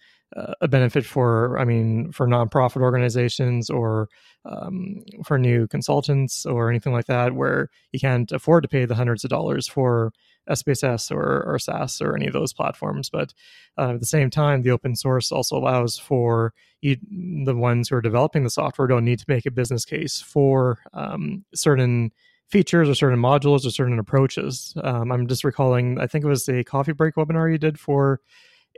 [0.61, 4.09] a benefit for I mean for nonprofit organizations or
[4.45, 8.95] um, for new consultants or anything like that where you can't afford to pay the
[8.95, 10.13] hundreds of dollars for
[10.51, 13.11] SPSS or, or SAS or any of those platforms.
[13.11, 13.33] But
[13.79, 16.97] uh, at the same time, the open source also allows for you,
[17.45, 20.79] the ones who are developing the software don't need to make a business case for
[20.93, 22.13] um, certain
[22.51, 24.75] features or certain modules or certain approaches.
[24.83, 28.21] Um, I'm just recalling, I think it was a coffee break webinar you did for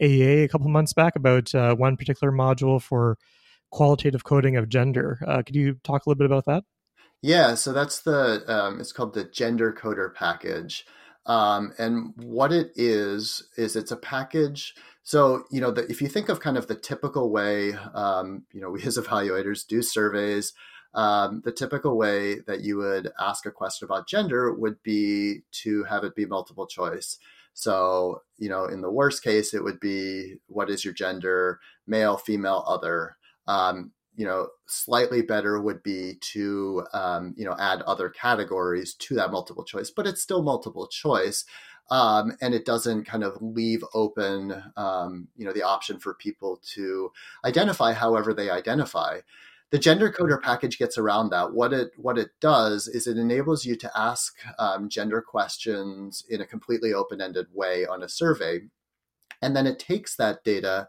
[0.00, 3.18] AEA a couple months back about uh, one particular module for
[3.70, 5.18] qualitative coding of gender.
[5.26, 6.64] Uh, could you talk a little bit about that?
[7.20, 10.84] Yeah, so that's the um, it's called the Gender Coder package,
[11.26, 14.74] um, and what it is is it's a package.
[15.02, 18.60] So you know, the, if you think of kind of the typical way, um, you
[18.60, 20.52] know, we as evaluators do surveys
[20.94, 25.84] um, the typical way that you would ask a question about gender would be to
[25.84, 27.18] have it be multiple choice.
[27.52, 32.16] So, you know, in the worst case, it would be what is your gender, male,
[32.16, 33.16] female, other.
[33.46, 39.14] Um, you know, slightly better would be to, um, you know, add other categories to
[39.14, 41.44] that multiple choice, but it's still multiple choice.
[41.90, 46.60] Um, and it doesn't kind of leave open, um, you know, the option for people
[46.74, 47.10] to
[47.44, 49.20] identify however they identify
[49.70, 51.52] the gender coder package gets around that.
[51.52, 56.40] What it what it does is it enables you to ask um, gender questions in
[56.40, 58.60] a completely open ended way on a survey,
[59.42, 60.88] and then it takes that data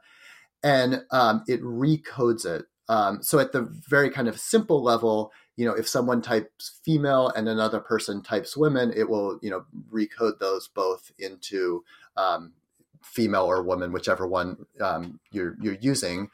[0.66, 2.66] and um, it recodes it.
[2.88, 7.30] Um, so at the very kind of simple level, you know, if someone types female
[7.30, 11.84] and another person types women, it will you know recode those both into
[12.18, 12.54] um,
[13.02, 16.30] female or woman, whichever one um, you're you're using.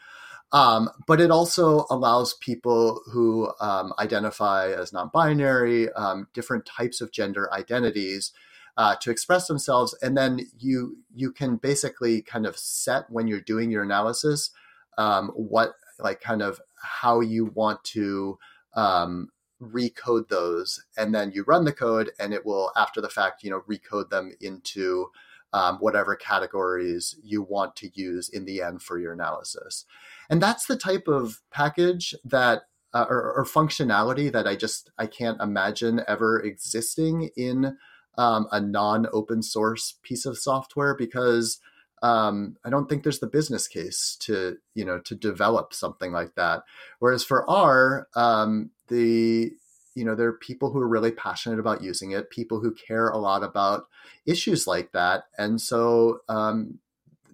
[0.54, 7.02] Um, but it also allows people who um, identify as non binary, um, different types
[7.02, 8.32] of gender identities.
[8.78, 13.42] Uh, to express themselves, and then you you can basically kind of set when you're
[13.42, 14.50] doing your analysis
[14.98, 18.38] um, what like kind of how you want to
[18.76, 19.30] um,
[19.62, 23.50] recode those, and then you run the code, and it will after the fact you
[23.50, 25.08] know recode them into
[25.54, 29.86] um, whatever categories you want to use in the end for your analysis.
[30.30, 35.08] And that's the type of package that uh, or, or, functionality that I just I
[35.08, 37.78] can't imagine ever existing in
[38.18, 41.60] um, a non-open source piece of software because
[42.02, 46.36] um, I don't think there's the business case to you know to develop something like
[46.36, 46.64] that.
[47.00, 49.52] Whereas for R, um, the
[49.96, 53.10] you know there are people who are really passionate about using it, people who care
[53.10, 53.88] a lot about
[54.26, 56.80] issues like that, and so um,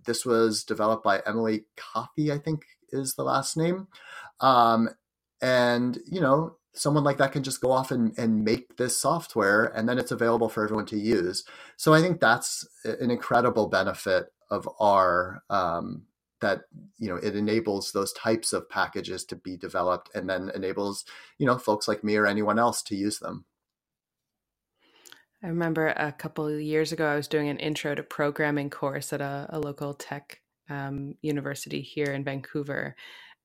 [0.08, 3.88] this was developed by Emily Coffey, I think is the last name.
[4.40, 4.90] Um,
[5.42, 9.66] and, you know, someone like that can just go off and, and make this software
[9.66, 11.44] and then it's available for everyone to use.
[11.76, 16.04] So I think that's an incredible benefit of R um,
[16.42, 16.62] that,
[16.98, 21.06] you know, it enables those types of packages to be developed and then enables,
[21.38, 23.46] you know, folks like me or anyone else to use them.
[25.44, 29.14] I remember a couple of years ago, I was doing an intro to programming course
[29.14, 32.96] at a, a local tech um, university here in Vancouver.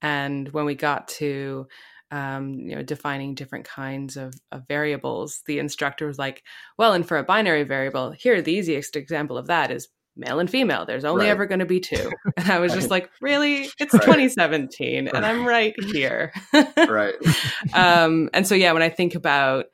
[0.01, 1.67] And when we got to
[2.11, 6.43] um, you know, defining different kinds of, of, variables, the instructor was like,
[6.77, 10.51] "Well, and for a binary variable, here the easiest example of that is male and
[10.51, 10.85] female.
[10.85, 11.31] There's only right.
[11.31, 12.11] ever going to be two.
[12.37, 13.68] And I was just like, really?
[13.78, 14.03] It's right.
[14.03, 15.14] 2017, right.
[15.14, 16.32] and I'm right here.
[16.76, 17.14] right.
[17.74, 19.66] Um, and so, yeah, when I think about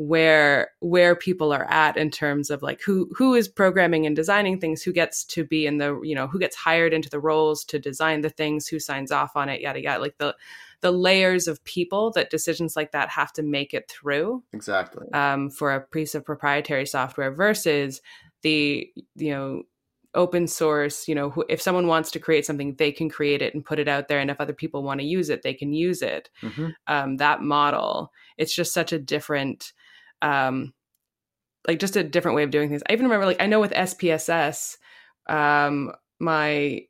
[0.00, 4.58] where where people are at in terms of like who who is programming and designing
[4.58, 7.64] things who gets to be in the you know who gets hired into the roles
[7.64, 10.34] to design the things who signs off on it yada yada like the
[10.80, 15.50] the layers of people that decisions like that have to make it through exactly um,
[15.50, 18.00] for a piece of proprietary software versus
[18.40, 19.62] the you know
[20.14, 23.64] open source you know if someone wants to create something they can create it and
[23.64, 26.02] put it out there and if other people want to use it they can use
[26.02, 26.68] it mm-hmm.
[26.88, 29.72] um, that model it's just such a different
[30.22, 30.72] um,
[31.66, 32.82] like just a different way of doing things.
[32.88, 34.76] I even remember like I know with SPSS,
[35.28, 36.82] um, my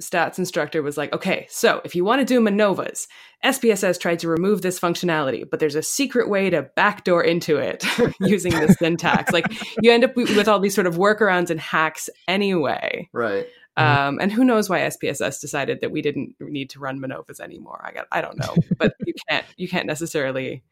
[0.00, 3.06] stats instructor was like, okay, so if you want to do MANOVAs,
[3.44, 7.84] SPSS tried to remove this functionality, but there's a secret way to backdoor into it
[8.20, 9.32] using the syntax.
[9.32, 9.46] Like
[9.82, 13.08] you end up with all these sort of workarounds and hacks anyway.
[13.12, 13.46] Right.
[13.76, 17.80] Um, and who knows why SPSS decided that we didn't need to run MANOVAs anymore?
[17.82, 20.62] I got, I don't know, but you can't, you can't necessarily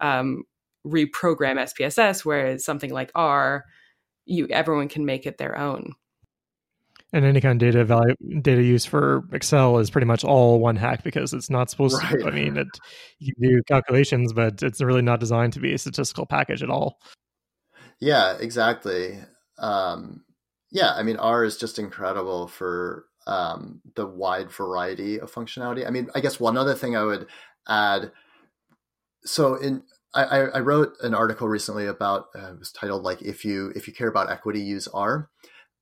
[0.00, 0.44] um,
[0.86, 3.64] reprogram SPSS, whereas something like R,
[4.26, 5.94] you everyone can make it their own.
[7.14, 10.76] And any kind of data value data use for Excel is pretty much all one
[10.76, 12.20] hack because it's not supposed right.
[12.20, 12.26] to.
[12.26, 12.68] I mean, it,
[13.18, 16.98] you do calculations, but it's really not designed to be a statistical package at all.
[18.00, 19.18] Yeah, exactly.
[19.58, 20.24] Um,
[20.70, 25.86] yeah, I mean, R is just incredible for um, the wide variety of functionality.
[25.86, 27.26] I mean, I guess one other thing I would
[27.68, 28.10] add.
[29.24, 29.82] So in
[30.14, 33.86] I, I wrote an article recently about uh, it was titled like if you if
[33.86, 35.30] you care about equity use R,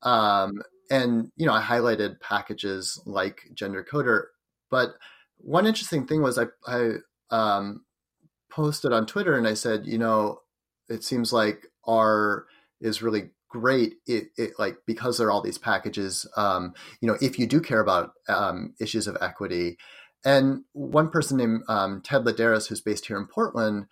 [0.02, 4.24] um, and you know I highlighted packages like GenderCoder,
[4.70, 4.94] but
[5.38, 6.94] one interesting thing was I I
[7.30, 7.84] um,
[8.50, 10.40] posted on Twitter and I said you know
[10.88, 12.46] it seems like R
[12.80, 13.94] is really great.
[14.06, 17.60] It, it like because there are all these packages um, you know if you do
[17.60, 19.78] care about um, issues of equity.
[20.22, 23.86] And one person named um, Ted Laderas, who's based here in portland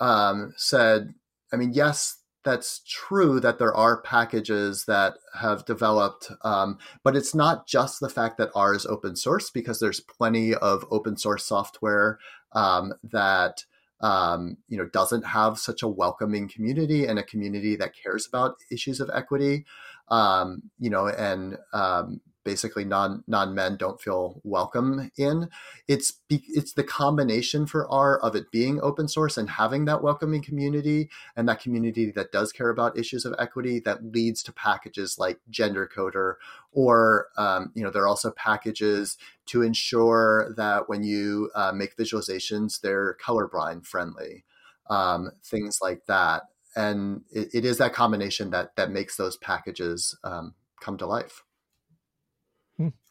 [0.00, 1.14] um, said,
[1.52, 7.34] I mean, yes, that's true that there are packages that have developed, um, but it's
[7.34, 11.44] not just the fact that R is open source because there's plenty of open source
[11.44, 12.20] software
[12.52, 13.64] um, that
[14.00, 18.58] um, you know doesn't have such a welcoming community and a community that cares about
[18.70, 19.64] issues of equity.
[20.08, 25.50] Um, you know, and um, basically non non men don't feel welcome in.
[25.88, 30.42] It's it's the combination for R of it being open source and having that welcoming
[30.42, 35.18] community and that community that does care about issues of equity that leads to packages
[35.18, 36.34] like GenderCoder
[36.70, 41.96] or um, you know there are also packages to ensure that when you uh, make
[41.96, 44.44] visualizations they're colorblind friendly
[44.88, 46.44] um, things like that
[46.76, 51.42] and it, it is that combination that that makes those packages um, come to life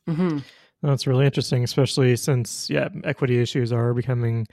[0.07, 0.39] Mm-hmm.
[0.81, 4.47] That's really interesting, especially since yeah, equity issues are becoming,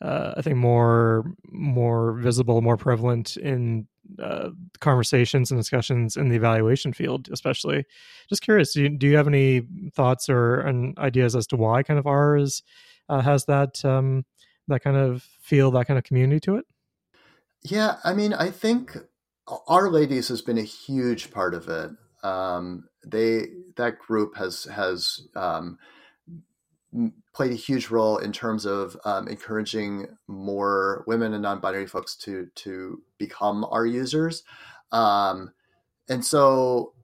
[0.00, 3.86] uh, I think, more more visible, more prevalent in
[4.22, 4.50] uh,
[4.80, 7.84] conversations and discussions in the evaluation field, especially.
[8.28, 9.62] Just curious, do you, do you have any
[9.94, 12.62] thoughts or and ideas as to why kind of ours
[13.08, 14.24] uh, has that um,
[14.68, 16.64] that kind of feel, that kind of community to it?
[17.62, 18.96] Yeah, I mean, I think
[19.68, 21.90] R-Ladies has been a huge part of it.
[22.24, 25.78] Um, they that group has has um,
[27.34, 32.48] played a huge role in terms of um, encouraging more women and non-binary folks to
[32.56, 34.42] to become R users,
[34.90, 35.52] um,
[36.08, 36.94] and so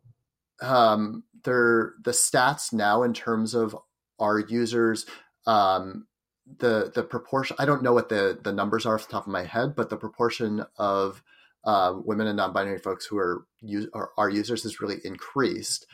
[0.63, 3.77] um, the stats now in terms of
[4.19, 5.07] R users.
[5.47, 6.07] Um,
[6.59, 9.33] the the proportion I don't know what the the numbers are off the top of
[9.33, 11.23] my head, but the proportion of
[11.65, 13.45] uh, women and non-binary folks who are,
[14.17, 15.87] are, users has really increased.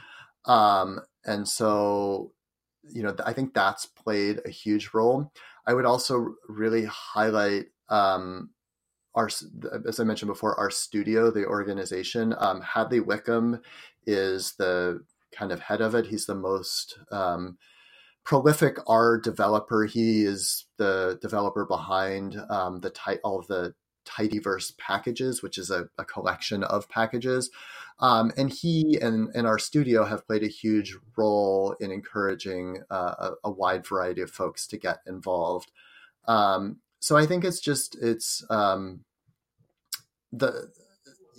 [0.45, 2.33] Um, and so,
[2.89, 5.33] you know, I think that's played a huge role.
[5.67, 8.51] I would also really highlight um,
[9.15, 9.29] our,
[9.89, 12.35] as I mentioned before, RStudio, the organization.
[12.39, 13.61] Um, Hadley Wickham
[14.07, 15.01] is the
[15.33, 16.07] kind of head of it.
[16.07, 17.59] He's the most um,
[18.25, 19.85] prolific R developer.
[19.85, 23.75] He is the developer behind um, the ty- all of the
[24.07, 27.51] Tidyverse packages, which is a, a collection of packages.
[27.99, 33.31] Um, and he and, and RStudio have played a huge role in encouraging uh, a,
[33.45, 35.73] a, wide variety of folks to get involved.
[36.29, 39.05] Um, so I think it's just it's um,
[40.31, 40.71] the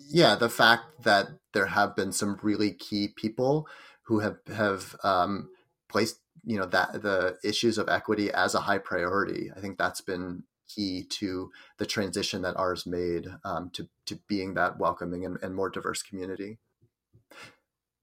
[0.09, 3.67] yeah the fact that there have been some really key people
[4.03, 5.49] who have have um,
[5.89, 9.51] placed you know that the issues of equity as a high priority.
[9.55, 14.53] I think that's been key to the transition that R's made um, to, to being
[14.53, 16.57] that welcoming and, and, more diverse community.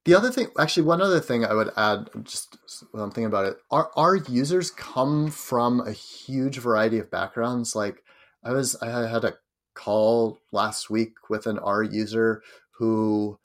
[0.05, 2.59] The other thing, actually, one other thing I would add, just
[2.91, 7.75] when I'm thinking about it, R, R users come from a huge variety of backgrounds.
[7.75, 8.03] Like
[8.43, 9.35] I was, I had a
[9.75, 12.43] call last week with an R user
[12.79, 13.39] who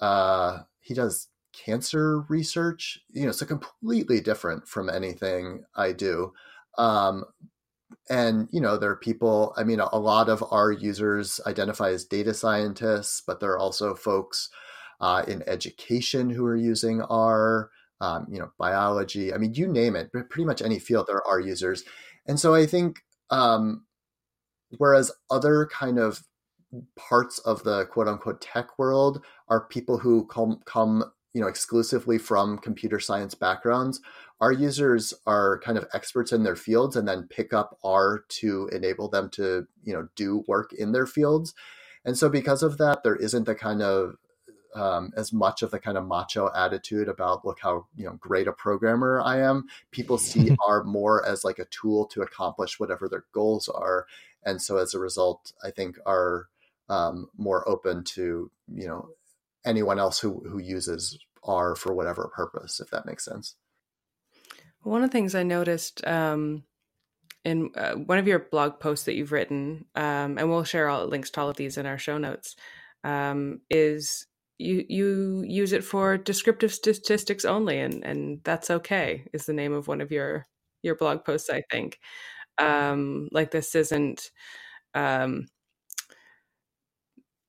[0.00, 2.98] uh, he does cancer research.
[3.10, 6.32] You know, so completely different from anything I do.
[6.78, 7.24] Um,
[8.08, 12.04] and you know there are people i mean a lot of R users identify as
[12.04, 14.48] data scientists but there are also folks
[15.00, 17.70] uh, in education who are using r
[18.00, 21.40] um, you know biology i mean you name it pretty much any field there are
[21.40, 21.84] users.
[22.26, 23.84] And so i think um,
[24.78, 26.22] whereas other kind of
[26.96, 32.18] parts of the quote unquote tech world are people who come come you know exclusively
[32.18, 34.00] from computer science backgrounds
[34.42, 38.68] R users are kind of experts in their fields and then pick up r to
[38.72, 41.54] enable them to you know do work in their fields
[42.04, 44.16] and so because of that there isn't the kind of
[44.74, 48.48] um, as much of the kind of macho attitude about look how you know great
[48.48, 49.66] a programmer I am.
[49.90, 54.06] People see R more as like a tool to accomplish whatever their goals are,
[54.44, 56.48] and so as a result, I think are
[56.88, 59.10] um, more open to you know
[59.64, 63.56] anyone else who who uses R for whatever purpose, if that makes sense.
[64.82, 66.64] One of the things I noticed um,
[67.44, 71.06] in uh, one of your blog posts that you've written, um, and we'll share all
[71.06, 72.56] links to all of these in our show notes,
[73.04, 74.26] um, is
[74.58, 79.24] you you use it for descriptive statistics only, and and that's okay.
[79.32, 80.46] Is the name of one of your
[80.82, 81.98] your blog posts, I think.
[82.58, 84.30] Um, like this isn't
[84.94, 85.46] um,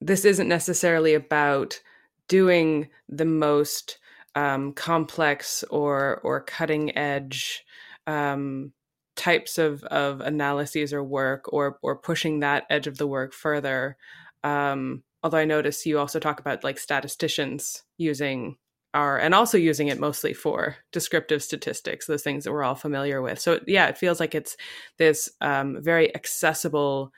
[0.02, 1.82] this isn't necessarily about
[2.28, 3.98] doing the most
[4.36, 7.64] um, complex or or cutting edge
[8.08, 8.74] um,
[9.16, 13.98] types of of analyses or work or or pushing that edge of the work further.
[14.44, 18.58] Um, although I notice you also talk about like statisticians using
[18.94, 23.22] R and also using it mostly for descriptive statistics, those things that we're all familiar
[23.22, 23.40] with.
[23.40, 24.58] So yeah, it feels like it's
[24.98, 27.12] this um, very accessible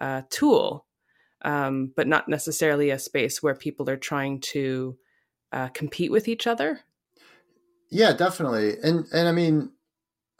[0.00, 0.86] uh, tool
[1.44, 4.96] um, but not necessarily a space where people are trying to
[5.52, 6.80] uh, compete with each other.
[7.90, 9.70] Yeah, definitely, and and I mean,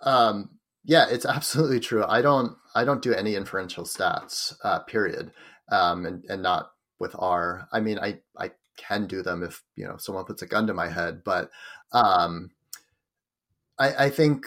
[0.01, 0.51] um,
[0.85, 2.05] yeah, it's absolutely true.
[2.07, 5.33] I don't I don't do any inferential stats, uh, period,
[5.71, 7.69] um, and and not with R.
[7.73, 10.75] I mean, I I can do them if you know someone puts a gun to
[10.75, 11.51] my head, but
[11.93, 12.51] um,
[13.79, 14.47] I I think,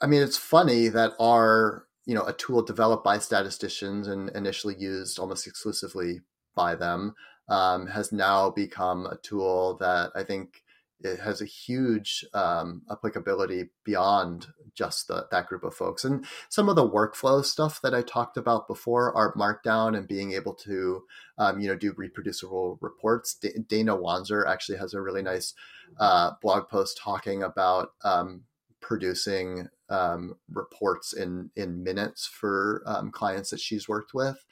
[0.00, 4.74] I mean, it's funny that R you know a tool developed by statisticians and initially
[4.78, 6.22] used almost exclusively
[6.54, 7.14] by them
[7.48, 10.62] um, has now become a tool that I think
[11.00, 16.04] it has a huge um, applicability beyond just the, that group of folks.
[16.04, 20.32] And some of the workflow stuff that I talked about before, R Markdown and being
[20.32, 21.04] able to,
[21.38, 23.34] um, you know, do reproducible reports.
[23.34, 25.54] D- Dana Wanzer actually has a really nice
[25.98, 28.42] uh, blog post talking about um,
[28.80, 34.44] producing um, reports in in minutes for um, clients that she's worked with.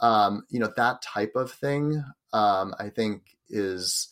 [0.00, 2.04] Um, you know that type of thing.
[2.32, 4.08] Um, I think is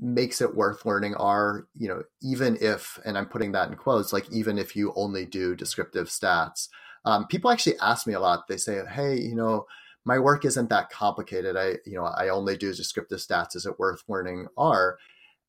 [0.00, 1.66] makes it worth learning R.
[1.76, 5.26] You know, even if, and I'm putting that in quotes, like even if you only
[5.26, 6.68] do descriptive stats.
[7.04, 8.46] Um, people actually ask me a lot.
[8.48, 9.66] They say, "Hey, you know."
[10.04, 11.56] My work isn't that complicated.
[11.56, 13.54] I, you know, I only do descriptive stats.
[13.54, 14.98] Is it worth learning R?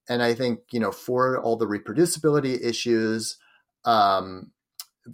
[0.07, 3.37] And I think, you know, for all the reproducibility issues,
[3.83, 4.51] um,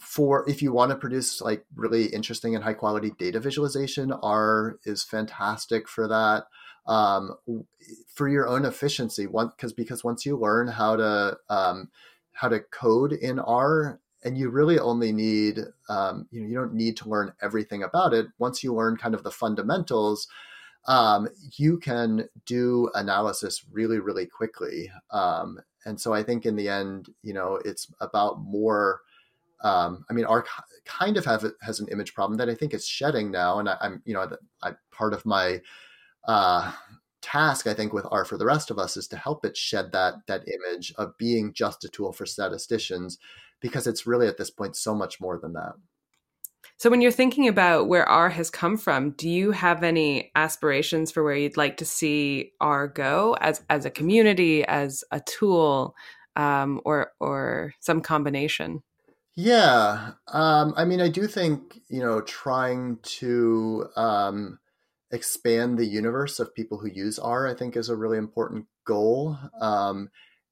[0.01, 4.77] for if you want to produce like really interesting and high quality data visualization, R
[4.83, 6.43] is fantastic for that.
[6.89, 7.35] Um,
[8.07, 11.89] for your own efficiency, one because because once you learn how to um,
[12.31, 16.73] how to code in R, and you really only need um, you know you don't
[16.73, 18.25] need to learn everything about it.
[18.39, 20.27] Once you learn kind of the fundamentals,
[20.87, 21.27] um,
[21.57, 24.91] you can do analysis really really quickly.
[25.11, 29.01] Um, and so I think in the end, you know, it's about more.
[29.61, 30.43] Um, I mean, R
[30.85, 33.77] kind of have has an image problem that I think is shedding now, and I,
[33.79, 34.27] am you know,
[34.63, 35.61] I, part of my
[36.29, 36.71] uh,
[37.23, 39.91] task I think with R for the rest of us is to help it shed
[39.93, 43.17] that that image of being just a tool for statisticians,
[43.59, 45.73] because it's really at this point so much more than that.
[46.77, 51.11] So, when you're thinking about where R has come from, do you have any aspirations
[51.11, 55.95] for where you'd like to see R go as as a community, as a tool,
[56.35, 58.83] um, or or some combination?
[59.35, 64.59] Yeah, um, I mean, I do think you know trying to um,
[65.11, 69.37] expand the universe of people who use R, I think, is a really important goal.
[69.59, 70.09] Um,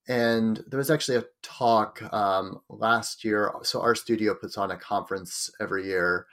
[0.08, 3.52] and there was actually a talk um, last year.
[3.64, 6.28] So RStudio puts on a conference every year,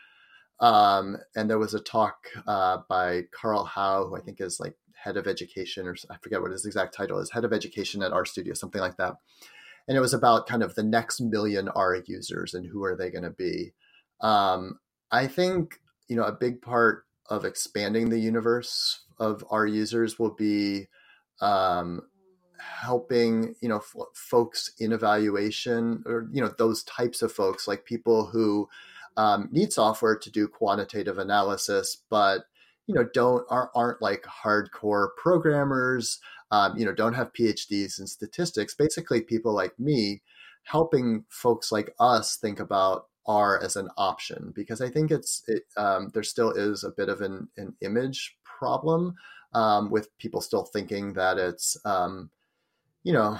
[0.60, 4.76] um, and there was a talk uh, by Carl Howe, who I think is like
[4.94, 8.12] head of education, or I forget what his exact title is, head of education at
[8.12, 9.16] RStudio, something like that.
[9.88, 13.10] And it was about kind of the next million R users and who are they
[13.10, 13.72] going to be.
[14.20, 14.78] Um,
[15.10, 20.34] I think you know a big part of expanding the universe of R users will
[20.34, 20.88] be
[21.40, 22.02] um,
[22.58, 27.84] helping you know f- folks in evaluation or you know those types of folks like
[27.84, 28.68] people who
[29.16, 32.44] um, need software to do quantitative analysis but
[32.86, 36.20] you know don't aren't, aren't like hardcore programmers
[36.54, 38.74] um, you know don't have phds in statistics.
[38.74, 40.22] Basically people like me
[40.62, 45.64] helping folks like us think about R as an option because I think it's it,
[45.76, 49.14] um, there still is a bit of an, an image problem
[49.52, 52.30] um, with people still thinking that it's um,
[53.02, 53.38] you know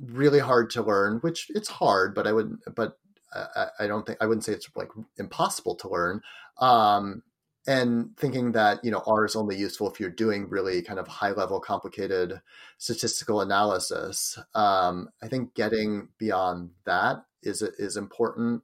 [0.00, 2.98] really hard to learn, which it's hard, but I would but
[3.32, 6.20] I, I don't think I wouldn't say it's like impossible to learn.
[6.58, 7.22] Um,
[7.66, 11.06] and thinking that you know R is only useful if you're doing really kind of
[11.06, 12.40] high level complicated
[12.78, 14.38] statistical analysis.
[14.54, 18.62] Um, I think getting beyond that is is important.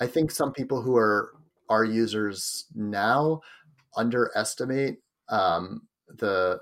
[0.00, 1.32] I think some people who are
[1.68, 3.40] R users now
[3.96, 6.60] underestimate um, the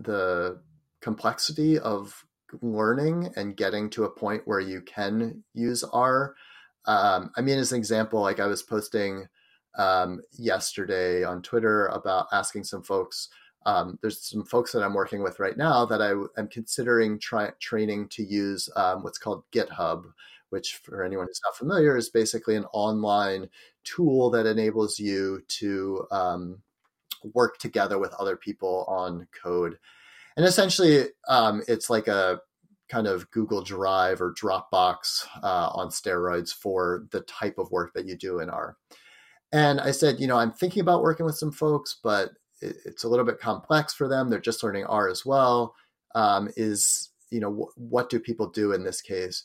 [0.00, 0.60] the
[1.00, 2.24] complexity of
[2.62, 6.34] learning and getting to a point where you can use R.
[6.86, 9.26] Um, I mean, as an example, like I was posting
[9.76, 13.28] um, yesterday on Twitter about asking some folks.
[13.66, 17.50] Um, there's some folks that I'm working with right now that I am considering try,
[17.60, 20.04] training to use um, what's called GitHub,
[20.54, 23.48] which for anyone who's not familiar is basically an online
[23.82, 26.62] tool that enables you to um,
[27.34, 29.76] work together with other people on code.
[30.36, 32.40] And essentially, um, it's like a
[32.88, 38.06] kind of Google Drive or Dropbox uh, on steroids for the type of work that
[38.06, 38.76] you do in R.
[39.50, 42.30] And I said, you know, I'm thinking about working with some folks, but
[42.60, 44.30] it, it's a little bit complex for them.
[44.30, 45.74] They're just learning R as well.
[46.14, 49.42] Um, is, you know, wh- what do people do in this case?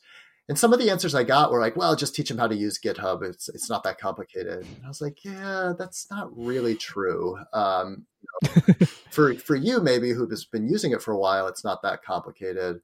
[0.50, 2.56] And some of the answers I got were like, well, just teach them how to
[2.56, 3.24] use GitHub.
[3.24, 4.66] It's, it's not that complicated.
[4.66, 7.38] And I was like, yeah, that's not really true.
[7.54, 8.08] Um,
[8.42, 11.84] you know, for, for you, maybe who's been using it for a while, it's not
[11.84, 12.82] that complicated.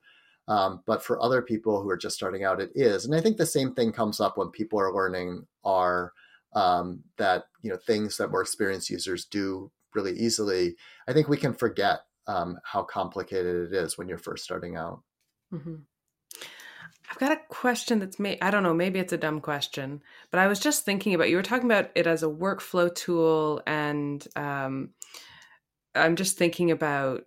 [0.48, 3.04] Um, but for other people who are just starting out, it is.
[3.04, 6.14] And I think the same thing comes up when people are learning R
[6.54, 10.76] um, that you know things that more experienced users do really easily,
[11.08, 15.02] I think we can forget um, how complicated it is when you're first starting out.
[15.52, 15.76] Mm-hmm.
[17.10, 18.40] I've got a question that's made.
[18.42, 20.02] I don't know, maybe it's a dumb question,
[20.32, 23.62] but I was just thinking about you were talking about it as a workflow tool,
[23.68, 24.90] and um,
[25.94, 27.26] I'm just thinking about,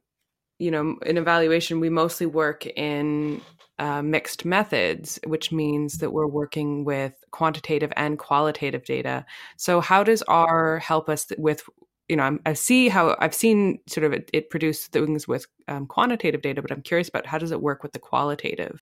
[0.59, 3.41] you know, in evaluation, we mostly work in
[3.79, 9.25] uh, mixed methods, which means that we're working with quantitative and qualitative data.
[9.57, 11.63] So, how does R help us with?
[12.09, 15.87] You know, i see how I've seen sort of it, it produce things with um,
[15.87, 18.81] quantitative data, but I'm curious about how does it work with the qualitative?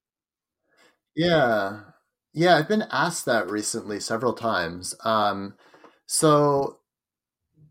[1.16, 1.80] Yeah,
[2.34, 4.94] yeah, I've been asked that recently several times.
[5.04, 5.54] Um,
[6.06, 6.78] so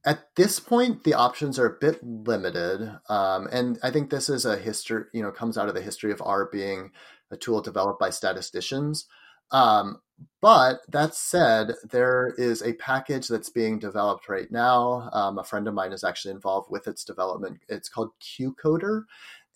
[0.06, 4.46] at this point the options are a bit limited um, and i think this is
[4.46, 6.92] a history you know comes out of the history of r being
[7.32, 9.08] a tool developed by statisticians.
[9.52, 10.02] Um,
[10.42, 15.10] but that said, there is a package that's being developed right now.
[15.14, 17.60] Um, a friend of mine is actually involved with its development.
[17.68, 19.04] It's called QCoder,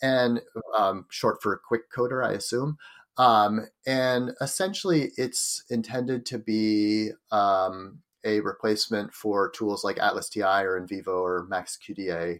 [0.01, 0.41] and
[0.77, 2.77] um, short for Quick Coder, I assume.
[3.19, 10.41] Um, and essentially, it's intended to be um, a replacement for tools like Atlas TI
[10.41, 12.39] or NVivo or MaxQDA.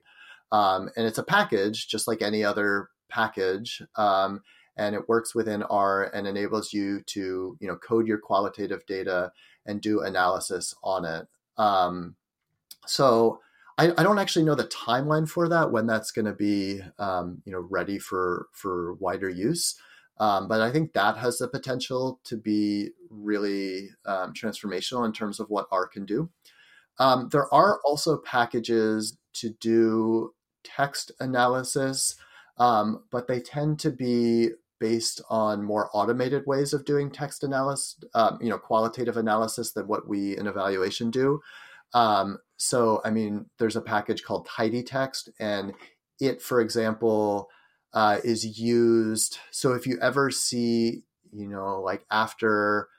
[0.54, 3.84] Um, and it's a package, just like any other package.
[3.98, 4.42] Um,
[4.78, 9.32] and it works within R and enables you to you know code your qualitative data
[9.66, 11.28] and do analysis on it.
[11.58, 12.16] Um,
[12.86, 13.42] so
[13.78, 17.42] I, I, don't actually know the timeline for that when that's going to be um,
[17.46, 19.76] you know ready for for wider use.
[20.20, 25.40] Um, but I think that has the potential to be really um, transformational in terms
[25.40, 26.30] of what R can do.
[26.98, 32.16] Um, there are also packages to do text analysis,
[32.58, 34.50] um, but they tend to be
[34.80, 39.88] based on more automated ways of doing text analysis, um, you know, qualitative analysis than
[39.88, 41.40] what we in evaluation do.
[41.94, 45.74] Um, so, I mean, there's a package called Tidytext, and
[46.20, 47.50] it, for example,
[47.94, 49.38] uh, is used.
[49.52, 52.90] So, if you ever see, you know, like after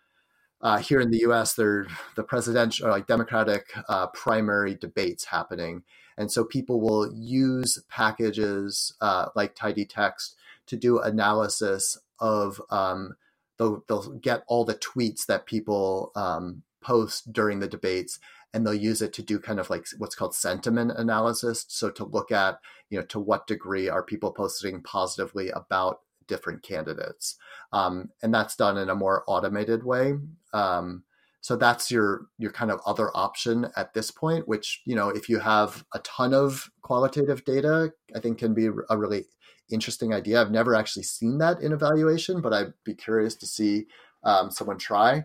[0.62, 1.86] uh, here in the U.S., there
[2.16, 5.82] the presidential, or like Democratic uh, primary debates happening,
[6.16, 10.34] and so people will use packages uh, like Tidytext
[10.66, 13.16] to do analysis of um,
[13.58, 18.18] they'll, they'll get all the tweets that people um, post during the debates
[18.52, 22.04] and they'll use it to do kind of like what's called sentiment analysis so to
[22.04, 22.58] look at
[22.90, 27.36] you know to what degree are people posting positively about different candidates
[27.72, 30.14] um, and that's done in a more automated way
[30.52, 31.02] um,
[31.40, 35.28] so that's your your kind of other option at this point which you know if
[35.28, 39.24] you have a ton of qualitative data i think can be a really
[39.72, 40.40] interesting idea.
[40.40, 43.86] I've never actually seen that in evaluation, but I'd be curious to see
[44.24, 45.24] um, someone try.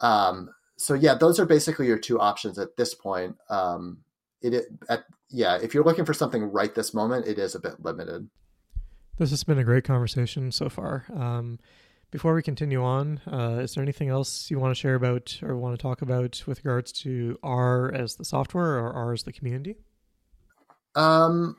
[0.00, 3.36] Um, so yeah, those are basically your two options at this point.
[3.48, 3.98] Um,
[4.42, 7.82] it at yeah, if you're looking for something right this moment, it is a bit
[7.82, 8.28] limited.
[9.18, 11.06] This has been a great conversation so far.
[11.14, 11.58] Um,
[12.10, 15.56] before we continue on, uh, is there anything else you want to share about or
[15.56, 19.32] want to talk about with regards to R as the software or R as the
[19.32, 19.76] community?
[20.94, 21.56] Um,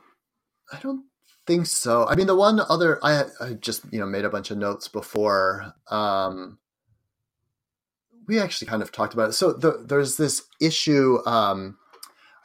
[0.71, 1.05] I don't
[1.45, 2.07] think so.
[2.07, 4.87] I mean, the one other I I just you know made a bunch of notes
[4.87, 5.73] before.
[5.89, 6.59] Um,
[8.27, 9.33] we actually kind of talked about it.
[9.33, 11.19] So the, there's this issue.
[11.25, 11.77] Um,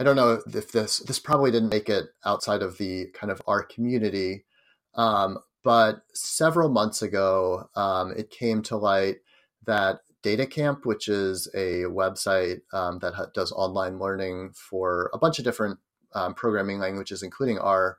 [0.00, 3.42] I don't know if this this probably didn't make it outside of the kind of
[3.46, 4.44] R community,
[4.94, 9.16] um, but several months ago, um, it came to light
[9.66, 15.38] that DataCamp, which is a website um, that ha- does online learning for a bunch
[15.38, 15.78] of different
[16.14, 17.96] um, programming languages, including R.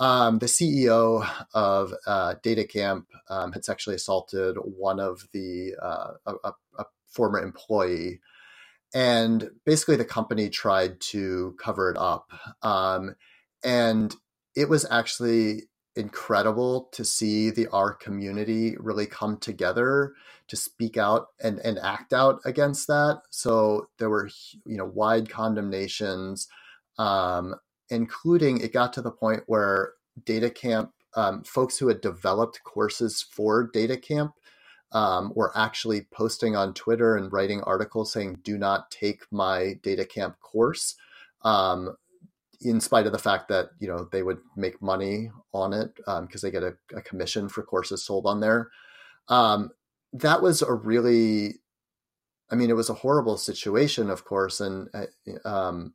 [0.00, 6.52] Um, the CEO of uh, DataCamp um, had sexually assaulted one of the uh, a,
[6.78, 8.20] a, former employee,
[8.94, 12.30] and basically the company tried to cover it up.
[12.62, 13.14] Um,
[13.62, 14.14] and
[14.56, 15.64] it was actually
[15.96, 20.14] incredible to see the R community really come together
[20.48, 23.20] to speak out and, and act out against that.
[23.28, 24.30] So there were
[24.64, 26.48] you know wide condemnations
[26.98, 27.54] um,
[27.90, 29.92] including it got to the point where
[30.24, 34.32] DataCamp um, folks who had developed courses for DataCamp
[34.92, 40.38] um, were actually posting on Twitter and writing articles saying, "Do not take my DataCamp
[40.40, 40.96] course."
[41.42, 41.96] Um,
[42.60, 46.18] in spite of the fact that you know they would make money on it because
[46.18, 48.70] um, they get a, a, commission for courses sold on there,
[49.28, 49.70] um,
[50.12, 51.54] that was a really,
[52.50, 55.94] I mean, it was a horrible situation, of course, and uh, um,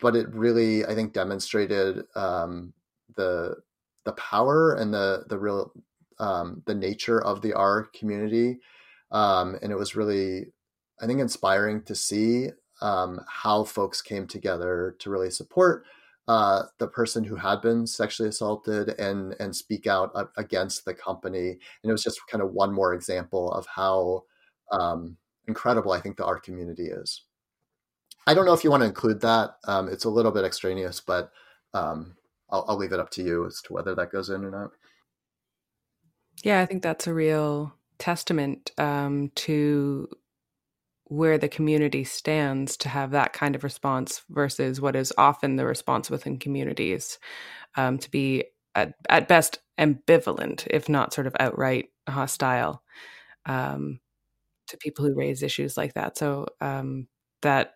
[0.00, 2.72] but it really I think demonstrated um,
[3.16, 3.56] the
[4.04, 5.72] the power and the the real
[6.18, 8.58] um, the nature of the R community,
[9.10, 10.46] um, and it was really
[11.00, 15.84] I think inspiring to see um, how folks came together to really support
[16.28, 21.50] uh, the person who had been sexually assaulted and and speak out against the company.
[21.50, 24.24] And it was just kind of one more example of how
[24.72, 25.16] um,
[25.48, 27.22] incredible I think the R community is.
[28.26, 29.56] I don't know if you want to include that.
[29.64, 31.30] Um, it's a little bit extraneous, but
[31.74, 32.16] um,
[32.50, 34.70] I'll, I'll leave it up to you as to whether that goes in or not.
[36.42, 40.08] Yeah, I think that's a real testament um, to
[41.04, 45.64] where the community stands to have that kind of response versus what is often the
[45.64, 47.18] response within communities
[47.76, 52.82] um, to be at, at best ambivalent, if not sort of outright hostile
[53.46, 54.00] um,
[54.66, 56.18] to people who raise issues like that.
[56.18, 57.06] So um,
[57.42, 57.75] that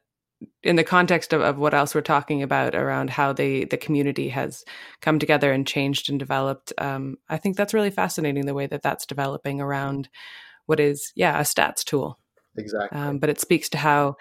[0.63, 4.29] in the context of, of what else we're talking about around how the the community
[4.29, 4.65] has
[5.01, 8.83] come together and changed and developed um, i think that's really fascinating the way that
[8.83, 10.09] that's developing around
[10.71, 12.17] what is yeah a stats tool.
[12.57, 12.97] Exactly.
[12.97, 14.15] Um, but it speaks to how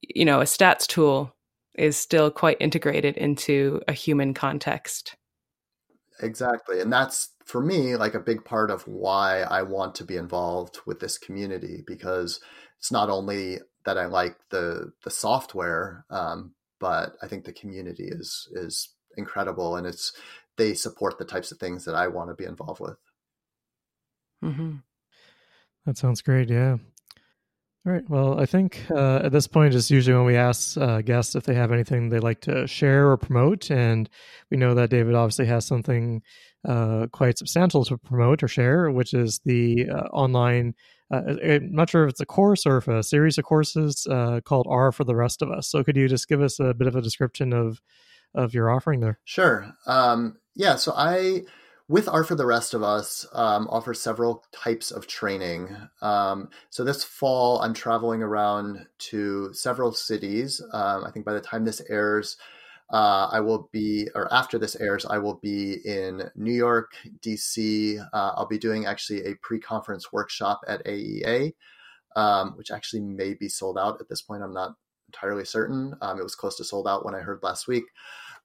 [0.00, 1.34] you know a stats tool
[1.74, 5.16] is still quite integrated into a human context.
[6.20, 10.16] Exactly and that's for me like a big part of why i want to be
[10.16, 12.38] involved with this community because
[12.78, 18.08] it's not only that I like the the software, um, but I think the community
[18.08, 20.12] is is incredible, and it's
[20.56, 22.98] they support the types of things that I want to be involved with.
[24.44, 24.76] Mm-hmm.
[25.86, 26.48] That sounds great.
[26.48, 26.76] Yeah.
[27.84, 28.08] All right.
[28.08, 31.42] Well, I think uh, at this point is usually when we ask uh, guests if
[31.42, 34.08] they have anything they like to share or promote, and
[34.52, 36.22] we know that David obviously has something
[36.66, 40.74] uh, quite substantial to promote or share, which is the uh, online
[41.12, 44.40] uh, I'm not sure if it's a course or if a series of courses uh,
[44.44, 45.68] called R for the rest of us.
[45.68, 47.82] So could you just give us a bit of a description of
[48.34, 49.18] of your offering there?
[49.24, 49.74] Sure.
[49.86, 50.76] Um, yeah.
[50.76, 51.42] So I
[51.88, 55.76] with R for the rest of us um, offer several types of training.
[56.00, 60.62] Um, so this fall, I'm traveling around to several cities.
[60.72, 62.36] Um, I think by the time this airs,
[62.92, 67.98] uh, I will be, or after this airs, I will be in New York, DC.
[68.12, 71.54] Uh, I'll be doing actually a pre conference workshop at AEA,
[72.16, 74.42] um, which actually may be sold out at this point.
[74.42, 74.74] I'm not
[75.08, 75.94] entirely certain.
[76.02, 77.84] Um, it was close to sold out when I heard last week.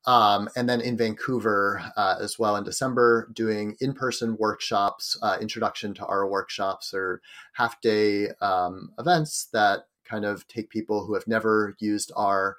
[0.08, 5.38] Um, and then in Vancouver uh, as well in December, doing in person workshops, uh,
[5.42, 7.22] introduction to R workshops or
[7.54, 12.56] half day um, events that kind of take people who have never used R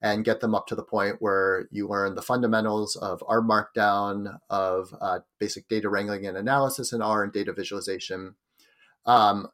[0.00, 4.38] and get them up to the point where you learn the fundamentals of R Markdown,
[4.48, 8.36] of uh, basic data wrangling and analysis in R, and data visualization.
[9.06, 9.48] Um,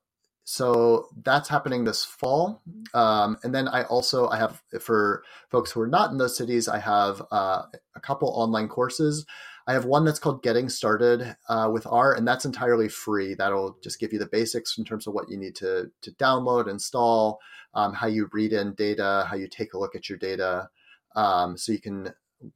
[0.51, 2.63] so that's happening this fall,
[2.95, 6.69] um, and then I also I have for folks who are not in those cities,
[6.69, 9.27] I have uh, a couple online courses.
[9.67, 13.35] I have one that's called Getting Started uh, with R, and that's entirely free.
[13.35, 16.67] That'll just give you the basics in terms of what you need to to download,
[16.67, 17.41] install,
[17.75, 20.71] um, how you read in data, how you take a look at your data.
[21.15, 22.15] Um, so you can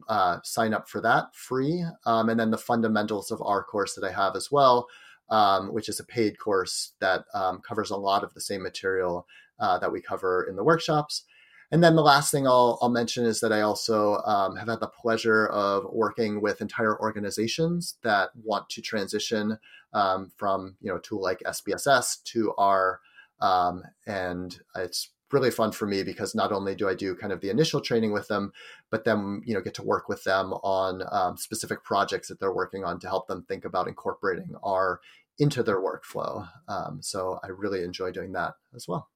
[0.08, 1.84] uh, sign up for that free.
[2.06, 4.88] Um, and then the fundamentals of R course that I have as well
[5.32, 9.26] um, which is a paid course that um, covers a lot of the same material
[9.58, 11.24] uh, that we cover in the workshops.
[11.70, 14.80] And then the last thing I'll, I'll mention is that I also um, have had
[14.80, 19.58] the pleasure of working with entire organizations that want to transition
[19.94, 23.00] um, from you know a tool like SPSS to R,
[23.40, 27.40] um, and it's really fun for me because not only do I do kind of
[27.40, 28.52] the initial training with them,
[28.90, 32.52] but then you know get to work with them on um, specific projects that they're
[32.52, 35.00] working on to help them think about incorporating R
[35.38, 36.48] into their workflow.
[36.68, 39.08] Um, so I really enjoy doing that as well.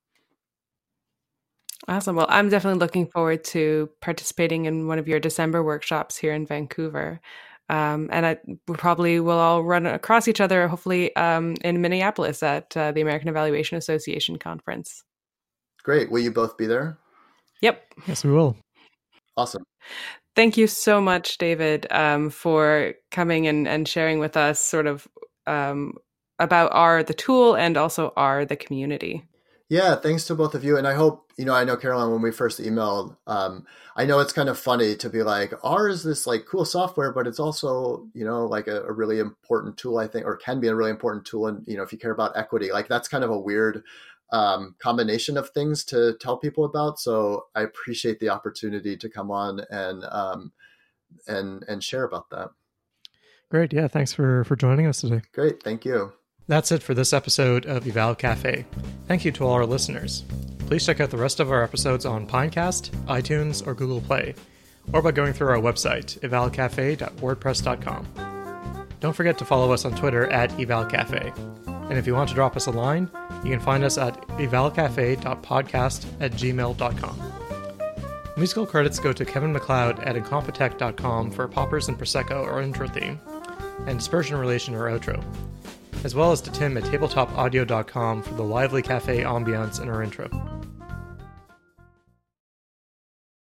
[1.88, 2.16] Awesome.
[2.16, 6.46] Well, I'm definitely looking forward to participating in one of your December workshops here in
[6.46, 7.20] Vancouver.
[7.68, 8.38] Um, and I
[8.68, 13.00] we probably will all run across each other, hopefully, um, in Minneapolis at uh, the
[13.00, 15.02] American Evaluation Association conference.
[15.82, 16.10] Great.
[16.10, 16.98] Will you both be there?
[17.62, 17.82] Yep.
[18.06, 18.56] Yes, we will.
[19.36, 19.64] Awesome.
[20.34, 25.08] Thank you so much, David, um, for coming and, and sharing with us sort of
[25.46, 25.94] um,
[26.38, 29.24] about R, the tool, and also R, the community.
[29.68, 30.76] Yeah, thanks to both of you.
[30.76, 33.66] And I hope, you know, I know Carolyn, when we first emailed, um,
[33.96, 37.12] I know it's kind of funny to be like, R is this like cool software,
[37.12, 40.60] but it's also, you know, like a, a really important tool, I think, or can
[40.60, 41.48] be a really important tool.
[41.48, 43.82] And, you know, if you care about equity, like that's kind of a weird
[44.30, 47.00] um, combination of things to tell people about.
[47.00, 50.52] So I appreciate the opportunity to come on and, um,
[51.26, 52.50] and, and share about that.
[53.50, 53.72] Great.
[53.72, 53.88] Yeah.
[53.88, 55.22] Thanks for, for joining us today.
[55.32, 55.60] Great.
[55.60, 56.12] Thank you.
[56.48, 58.64] That's it for this episode of Eval Cafe.
[59.08, 60.22] Thank you to all our listeners.
[60.68, 64.36] Please check out the rest of our episodes on Pinecast, iTunes, or Google Play,
[64.92, 68.86] or by going through our website, evalcafe.wordpress.com.
[69.00, 71.36] Don't forget to follow us on Twitter at evalcafe.
[71.88, 73.10] And if you want to drop us a line,
[73.44, 77.32] you can find us at evalcafe.podcast at gmail.com.
[78.36, 83.18] Musical credits go to Kevin MacLeod at incompetech.com for Poppers and Prosecco, our intro theme,
[83.86, 85.24] and Dispersion Relation, our outro
[86.04, 90.55] as well as to Tim at tabletopaudio.com for the lively cafe ambiance in our intro.